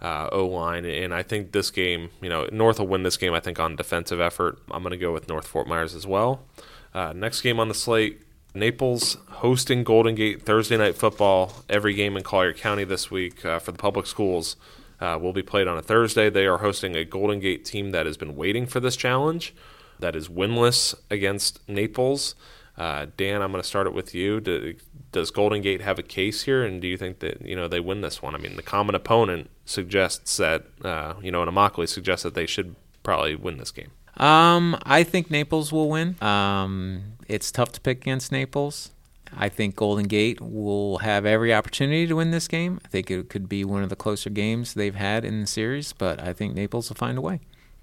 [0.02, 0.86] uh, O line.
[0.86, 3.76] And I think this game, you know, North will win this game, I think, on
[3.76, 4.60] defensive effort.
[4.70, 6.46] I'm going to go with North Fort Myers as well.
[6.94, 8.22] Uh, next game on the slate
[8.60, 11.54] Naples hosting Golden Gate Thursday night football.
[11.70, 14.56] Every game in Collier County this week uh, for the public schools
[15.00, 16.30] uh, will be played on a Thursday.
[16.30, 19.56] They are hosting a Golden Gate team that has been waiting for this challenge,
[20.00, 22.36] that is winless against Naples.
[22.78, 24.40] Uh, Dan, I'm going to start it with you.
[24.40, 24.76] Do,
[25.12, 27.82] does Golden Gate have a case here, and do you think that you know they
[27.82, 28.36] win this one?
[28.36, 32.46] I mean, the common opponent suggests that uh, you know, and Immokalee suggests that they
[32.46, 33.92] should probably win this game.
[34.16, 36.22] Um, I think Naples will win.
[36.22, 38.92] Um, it's tough to pick against Naples.
[39.38, 42.82] I think Golden Gate will have every opportunity to win this game.
[42.84, 45.94] I think it could be one of the closer games they've had in the series,
[45.94, 47.40] but I think Naples will find a way.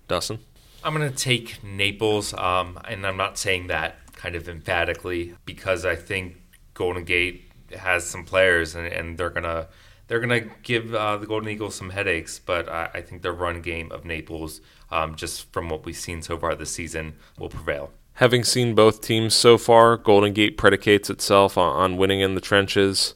[0.08, 0.40] Dustin?
[0.82, 5.84] I'm going to take Naples, um, and I'm not saying that kind of emphatically because
[5.84, 6.36] I think
[6.74, 9.68] Golden Gate has some players, and, and they're going to
[10.08, 13.32] they're going to give uh, the Golden Eagles some headaches, but I, I think the
[13.32, 17.48] run game of Naples, um, just from what we've seen so far this season, will
[17.48, 17.90] prevail.
[18.16, 23.14] Having seen both teams so far, Golden Gate predicates itself on, winning in the trenches.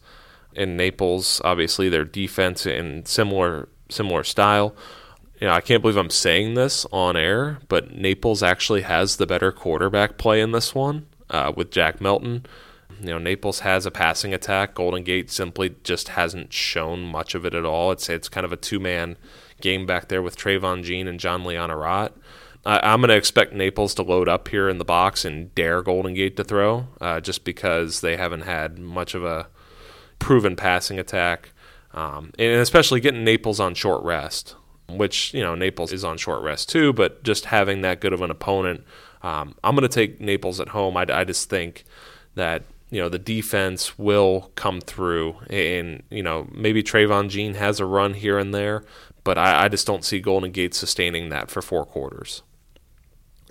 [0.52, 4.74] In Naples, obviously, their defense in similar similar style.
[5.40, 9.26] You know, I can't believe I'm saying this on air, but Naples actually has the
[9.26, 12.44] better quarterback play in this one uh, with Jack Melton.
[13.00, 14.74] You know, Naples has a passing attack.
[14.74, 17.90] Golden Gate simply just hasn't shown much of it at all.
[17.90, 19.16] It's it's kind of a two man
[19.62, 22.12] game back there with Trayvon Jean and John Leonorot.
[22.64, 25.82] I, am going to expect Naples to load up here in the box and dare
[25.82, 29.48] Golden Gate to throw, uh, just because they haven't had much of a
[30.18, 31.52] proven passing attack,
[31.94, 34.54] um, and especially getting Naples on short rest,
[34.88, 36.92] which you know Naples is on short rest too.
[36.92, 38.84] But just having that good of an opponent,
[39.22, 40.96] um, I'm going to take Naples at home.
[40.96, 41.84] I, I just think
[42.34, 47.80] that you know the defense will come through, and you know maybe Trayvon Jean has
[47.80, 48.84] a run here and there,
[49.24, 52.42] but I, I just don't see Golden Gate sustaining that for four quarters.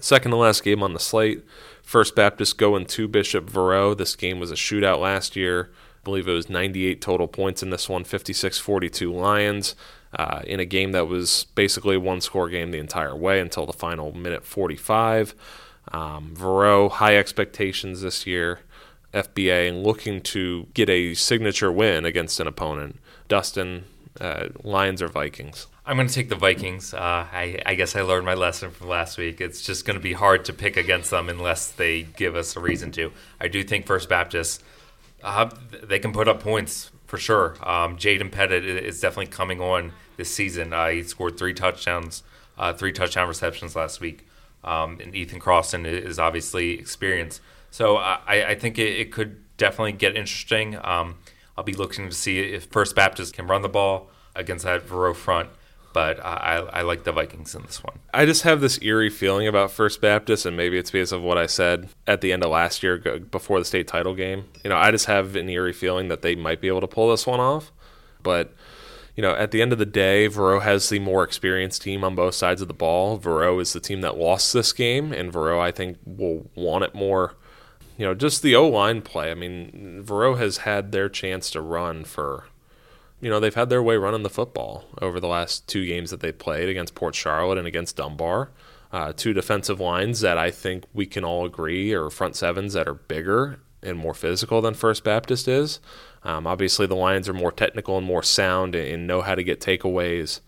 [0.04, 1.44] Second to last game on the slate,
[1.82, 3.98] First Baptist going to Bishop Verot.
[3.98, 5.70] This game was a shootout last year.
[5.74, 9.76] I believe it was 98 total points in this one, 56 42 Lions.
[10.12, 13.68] Uh, in a game that was basically a one score game the entire way until
[13.68, 15.36] the final minute 45.
[15.92, 18.62] Um, high expectations this year.
[19.14, 23.00] FBA looking to get a signature win against an opponent.
[23.28, 23.86] Dustin,
[24.20, 25.68] uh, Lions or Vikings?
[25.90, 26.94] I'm going to take the Vikings.
[26.94, 29.42] Uh, I, I, guess I learned my lesson from last week.
[29.42, 32.60] It's just going to be hard to pick against them unless they give us a
[32.60, 33.12] reason to.
[33.42, 34.62] I do think First Baptist,
[35.24, 35.50] uh,
[35.82, 37.56] they can put up points for sure.
[37.68, 40.74] Um, Jaden Pettit is definitely coming on this season.
[40.74, 42.22] Uh, he scored three touchdowns,
[42.56, 44.28] uh, three touchdown receptions last week.
[44.64, 47.42] Um, and Ethan Croston is obviously experienced.
[47.72, 50.78] So I, I think it, it, could definitely get interesting.
[50.84, 51.16] Um,
[51.58, 55.16] I'll be looking to see if First Baptist can run the ball against that Verot
[55.16, 55.50] front
[55.94, 58.00] but I, I, like the Vikings in this one.
[58.14, 61.38] I just have this eerie feeling about First Baptist, and maybe it's because of what
[61.38, 64.46] I said at the end of last year before the state title game.
[64.64, 67.10] You know, I just have an eerie feeling that they might be able to pull
[67.10, 67.72] this one off.
[68.22, 68.54] But,
[69.16, 72.16] you know, at the end of the day, Verot has the more experienced team on
[72.16, 73.18] both sides of the ball.
[73.18, 76.94] Verot is the team that lost this game, and Verot, I think, will want it
[76.94, 77.36] more
[78.00, 79.30] you know, just the O line play.
[79.30, 82.46] I mean, Verot has had their chance to run for,
[83.22, 86.22] you know, they've had their way running the football over the last two games that
[86.22, 88.52] they played against Port Charlotte and against Dunbar.
[88.92, 92.88] Uh, two defensive lines that I think we can all agree are front sevens that
[92.88, 95.80] are bigger and more physical than First Baptist is.
[96.24, 99.62] Um, obviously, the Lions are more technical and more sound and know how to get
[99.62, 100.42] takeaways.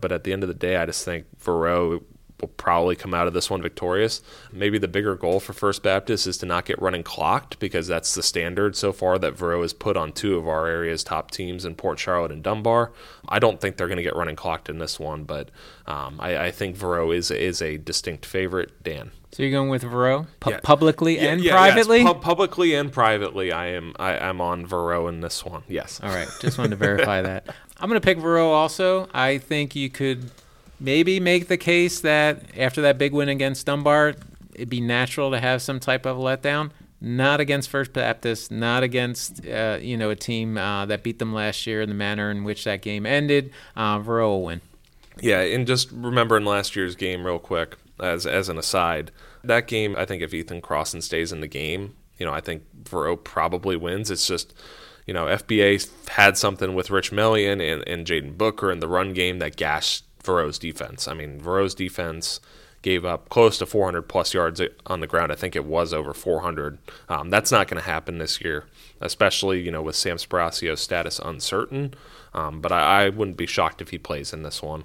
[0.00, 2.04] But at the end of the day, I just think Verot
[2.40, 4.22] will probably come out of this one victorious.
[4.52, 8.14] Maybe the bigger goal for First Baptist is to not get running clocked because that's
[8.14, 11.64] the standard so far that Verot has put on two of our area's top teams
[11.64, 12.92] in Port Charlotte and Dunbar.
[13.28, 15.50] I don't think they're going to get running clocked in this one, but
[15.86, 18.82] um, I, I, think Verot is is a distinct favorite.
[18.82, 19.10] Dan.
[19.32, 20.60] So you're going with Verot Pu- yeah.
[20.62, 21.98] publicly yeah, and yeah, privately?
[21.98, 22.12] Yes.
[22.12, 25.62] Pu- publicly and privately, I am I, am on Verot in this one.
[25.68, 26.00] Yes.
[26.02, 26.28] All right.
[26.40, 27.48] Just wanted to verify that.
[27.78, 29.08] I'm going to pick Verot also.
[29.12, 30.30] I think you could
[30.80, 34.14] maybe make the case that after that big win against Dunbar,
[34.54, 36.70] it'd be natural to have some type of letdown.
[37.00, 41.32] Not against First Baptist, not against uh, you know a team uh, that beat them
[41.32, 43.52] last year in the manner in which that game ended.
[43.76, 44.60] Uh, will win.
[45.20, 49.12] Yeah, and just remembering last year's game real quick as as an aside.
[49.44, 52.64] That game, I think if Ethan Crossan stays in the game, you know, I think
[52.82, 54.10] Verot probably wins.
[54.10, 54.52] It's just
[55.06, 59.14] you know, FBA had something with Rich Mellion and, and Jaden Booker in the run
[59.14, 61.08] game that gashed Verot's defense.
[61.08, 62.40] I mean, Verot's defense
[62.82, 65.32] gave up close to 400 plus yards on the ground.
[65.32, 66.78] I think it was over 400.
[67.08, 68.66] Um, that's not going to happen this year,
[69.00, 71.94] especially you know with Sam Sparaccio's status uncertain.
[72.34, 74.84] Um, but I, I, wouldn't be shocked if he plays in this one.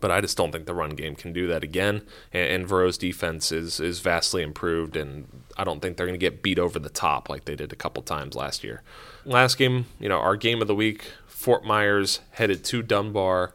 [0.00, 2.02] But I just don't think the run game can do that again.
[2.32, 6.42] And, and defense is is vastly improved, and I don't think they're going to get
[6.42, 8.82] beat over the top like they did a couple times last year.
[9.24, 13.54] Last game, you know, our game of the week, Fort Myers headed to Dunbar.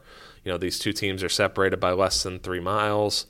[0.50, 3.26] Know, these two teams are separated by less than three miles.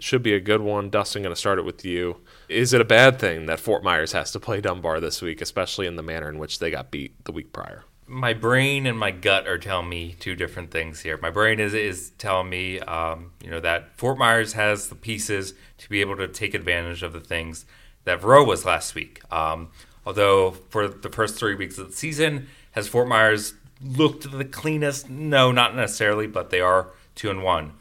[0.00, 0.90] Should be a good one.
[0.90, 2.16] Dustin, going to start it with you.
[2.48, 5.86] Is it a bad thing that Fort Myers has to play Dunbar this week, especially
[5.86, 7.84] in the manner in which they got beat the week prior?
[8.08, 11.18] My brain and my gut are telling me two different things here.
[11.22, 15.54] My brain is is telling me, um, you know, that Fort Myers has the pieces
[15.78, 17.64] to be able to take advantage of the things
[18.04, 19.20] that Verot was last week.
[19.30, 19.68] Um,
[20.04, 23.54] although for the first three weeks of the season, has Fort Myers
[23.84, 25.08] looked the cleanest?
[25.08, 27.72] No, not necessarily, but they are two and one.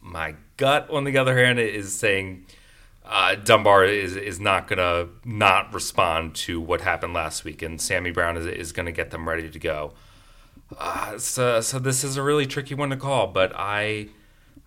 [0.00, 2.46] My gut, on the other hand, is saying
[3.04, 8.10] uh, Dunbar is is not gonna not respond to what happened last week, and Sammy
[8.10, 9.92] Brown is is gonna get them ready to go.
[10.78, 14.08] Uh, so so this is a really tricky one to call, but I.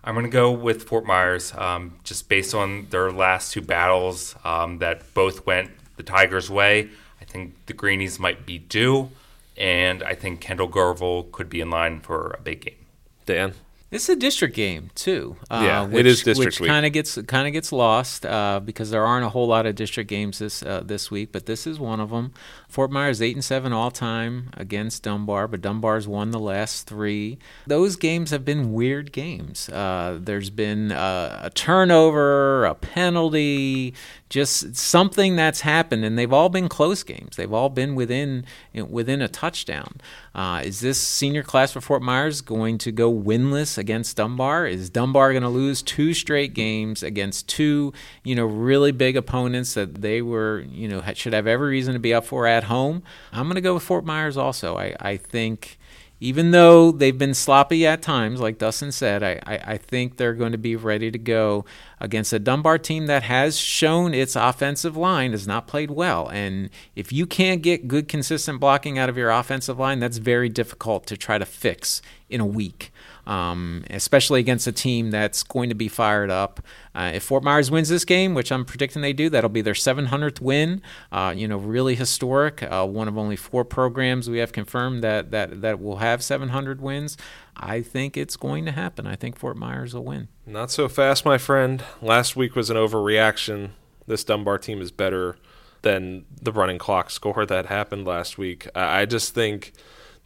[0.04, 4.36] I'm going to go with Fort Myers um, just based on their last two battles
[4.44, 6.90] um, that both went the Tigers' way.
[7.20, 9.10] I think the Greenies might be due
[9.56, 12.86] and I think Kendall Gervil could be in line for a big game.
[13.24, 13.54] Dan.
[13.88, 15.36] It's a district game too.
[15.48, 18.60] Uh, yeah, which, it is district which kind of gets kind of gets lost uh,
[18.62, 21.68] because there aren't a whole lot of district games this uh, this week, but this
[21.68, 22.32] is one of them.
[22.68, 27.38] Fort Myers eight and seven all time against Dunbar, but Dunbar's won the last three.
[27.68, 29.68] Those games have been weird games.
[29.68, 33.94] Uh, there's been uh, a turnover, a penalty,
[34.28, 37.36] just something that's happened, and they've all been close games.
[37.36, 40.00] They've all been within within a touchdown.
[40.36, 44.66] Uh, is this senior class for Fort Myers going to go winless against Dunbar?
[44.66, 49.72] Is Dunbar going to lose two straight games against two, you know, really big opponents
[49.72, 53.02] that they were, you know, should have every reason to be up for at home?
[53.32, 54.76] I'm going to go with Fort Myers also.
[54.76, 55.78] I, I think
[56.18, 60.32] even though they've been sloppy at times, like Dustin said, I, I, I, think they're
[60.32, 61.66] going to be ready to go
[62.00, 66.28] against a Dunbar team that has shown its offensive line has not played well.
[66.28, 70.48] And if you can't get good, consistent blocking out of your offensive line, that's very
[70.48, 72.00] difficult to try to fix
[72.30, 72.92] in a week
[73.26, 76.60] um, especially against a team that's going to be fired up.
[76.94, 79.74] Uh, if Fort Myers wins this game, which I'm predicting they do, that'll be their
[79.74, 80.80] 700th win.
[81.10, 82.62] Uh, you know, really historic.
[82.62, 86.80] Uh, one of only four programs we have confirmed that that that will have 700
[86.80, 87.16] wins.
[87.56, 89.06] I think it's going to happen.
[89.06, 90.28] I think Fort Myers will win.
[90.46, 91.82] Not so fast, my friend.
[92.02, 93.70] Last week was an overreaction.
[94.06, 95.36] This Dunbar team is better
[95.82, 98.68] than the running clock score that happened last week.
[98.74, 99.72] I just think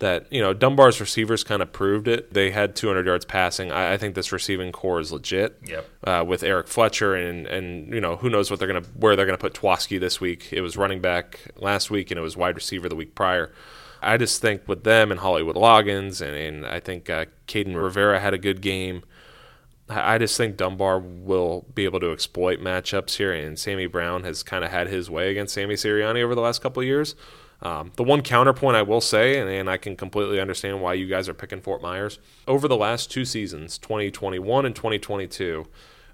[0.01, 2.33] that you know Dunbar's receivers kind of proved it.
[2.33, 3.71] They had 200 yards passing.
[3.71, 5.59] I, I think this receiving core is legit.
[5.65, 5.89] Yep.
[6.03, 9.27] Uh, with Eric Fletcher and and you know who knows what they're gonna where they're
[9.27, 10.49] gonna put Twaski this week.
[10.53, 13.53] It was running back last week and it was wide receiver the week prior.
[14.03, 18.19] I just think with them and Hollywood Loggins and, and I think uh, Caden Rivera
[18.19, 19.03] had a good game.
[19.91, 24.45] I just think Dunbar will be able to exploit matchups here, and Sammy Brown has
[24.45, 27.17] kind of had his way against Sammy Sirianni over the last couple of years.
[27.63, 31.07] Um, the one counterpoint I will say, and, and, I can completely understand why you
[31.07, 35.67] guys are picking Fort Myers, over the last two seasons, 2021 and 2022,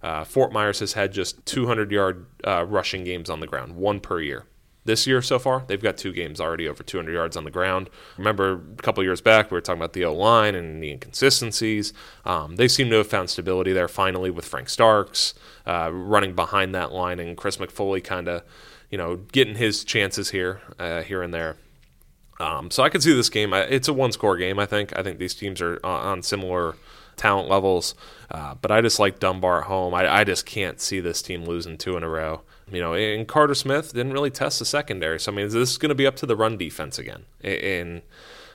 [0.03, 4.01] uh, Fort Myers has had just 200 yard uh, rushing games on the ground, one
[4.01, 4.47] per year.
[4.85, 5.65] this year so far.
[5.67, 7.91] They've got two games already over 200 yards on the ground.
[8.17, 11.93] Remember a couple years back, we were talking about the O line and the inconsistencies.
[12.25, 15.35] Um, they seem to have found stability there finally with Frank Starks
[15.67, 18.43] uh, running behind that line and Chris McFoley kind of,
[18.91, 21.57] you know, getting his chances here, uh, here and there.
[22.39, 23.55] Um, so I could see this game.
[23.55, 24.59] It's a one-score game.
[24.59, 24.97] I think.
[24.99, 26.76] I think these teams are on similar
[27.16, 27.95] talent levels,
[28.30, 29.95] uh, but I just like Dunbar at home.
[29.95, 32.43] I, I just can't see this team losing two in a row.
[32.70, 35.20] You know, and Carter Smith didn't really test the secondary.
[35.20, 37.24] So I mean, this is going to be up to the run defense again.
[37.43, 38.03] And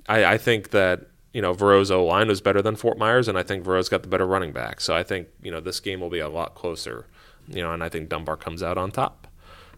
[0.08, 3.38] I, I think that you know Verot's O line was better than Fort Myers, and
[3.38, 4.82] I think Verot's got the better running back.
[4.82, 7.08] So I think you know this game will be a lot closer.
[7.48, 9.21] You know, and I think Dunbar comes out on top.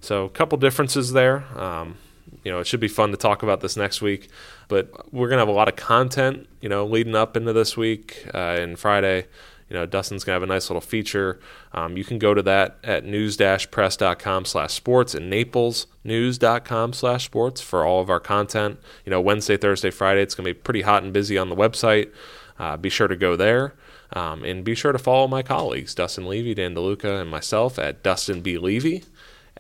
[0.04, 1.46] So a couple differences there.
[1.58, 1.96] Um,
[2.44, 4.30] you know, it should be fun to talk about this next week.
[4.68, 8.28] But we're gonna have a lot of content, you know, leading up into this week
[8.34, 9.28] uh, and Friday.
[9.70, 11.40] You know, Dustin's gonna have a nice little feature.
[11.72, 17.86] Um, you can go to that at news-press.com slash sports and naplesnews.com slash sports for
[17.86, 18.80] all of our content.
[19.06, 22.12] You know, Wednesday, Thursday, Friday, it's gonna be pretty hot and busy on the website.
[22.60, 23.74] Uh, be sure to go there.
[24.12, 28.04] Um, and be sure to follow my colleagues, Dustin Levy, Dan DeLuca, and myself at
[28.04, 28.60] Dustin B.
[28.60, 29.04] Levy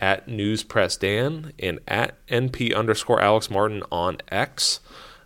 [0.04, 4.82] at News Press Dan and at NP underscore Alex Martin on X.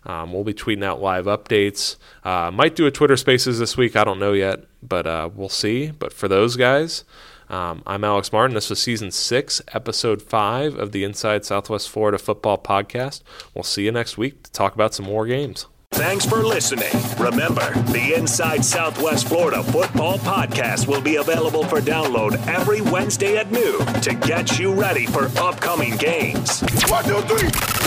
[0.06, 1.96] Um, we'll be tweeting out live updates.
[2.22, 3.96] Uh, might do a Twitter Spaces this week.
[3.96, 5.90] I don't know yet, but uh, we'll see.
[5.90, 7.02] But for those guys,
[7.48, 8.54] um, I'm Alex Martin.
[8.54, 13.22] This was season six, episode five of the Inside Southwest Florida Football Podcast.
[13.56, 15.66] We'll see you next week to talk about some more games.
[15.92, 16.92] Thanks for listening.
[17.18, 23.50] Remember, the Inside Southwest Florida Football Podcast will be available for download every Wednesday at
[23.50, 26.60] noon to get you ready for upcoming games.
[26.88, 27.77] One, two, three.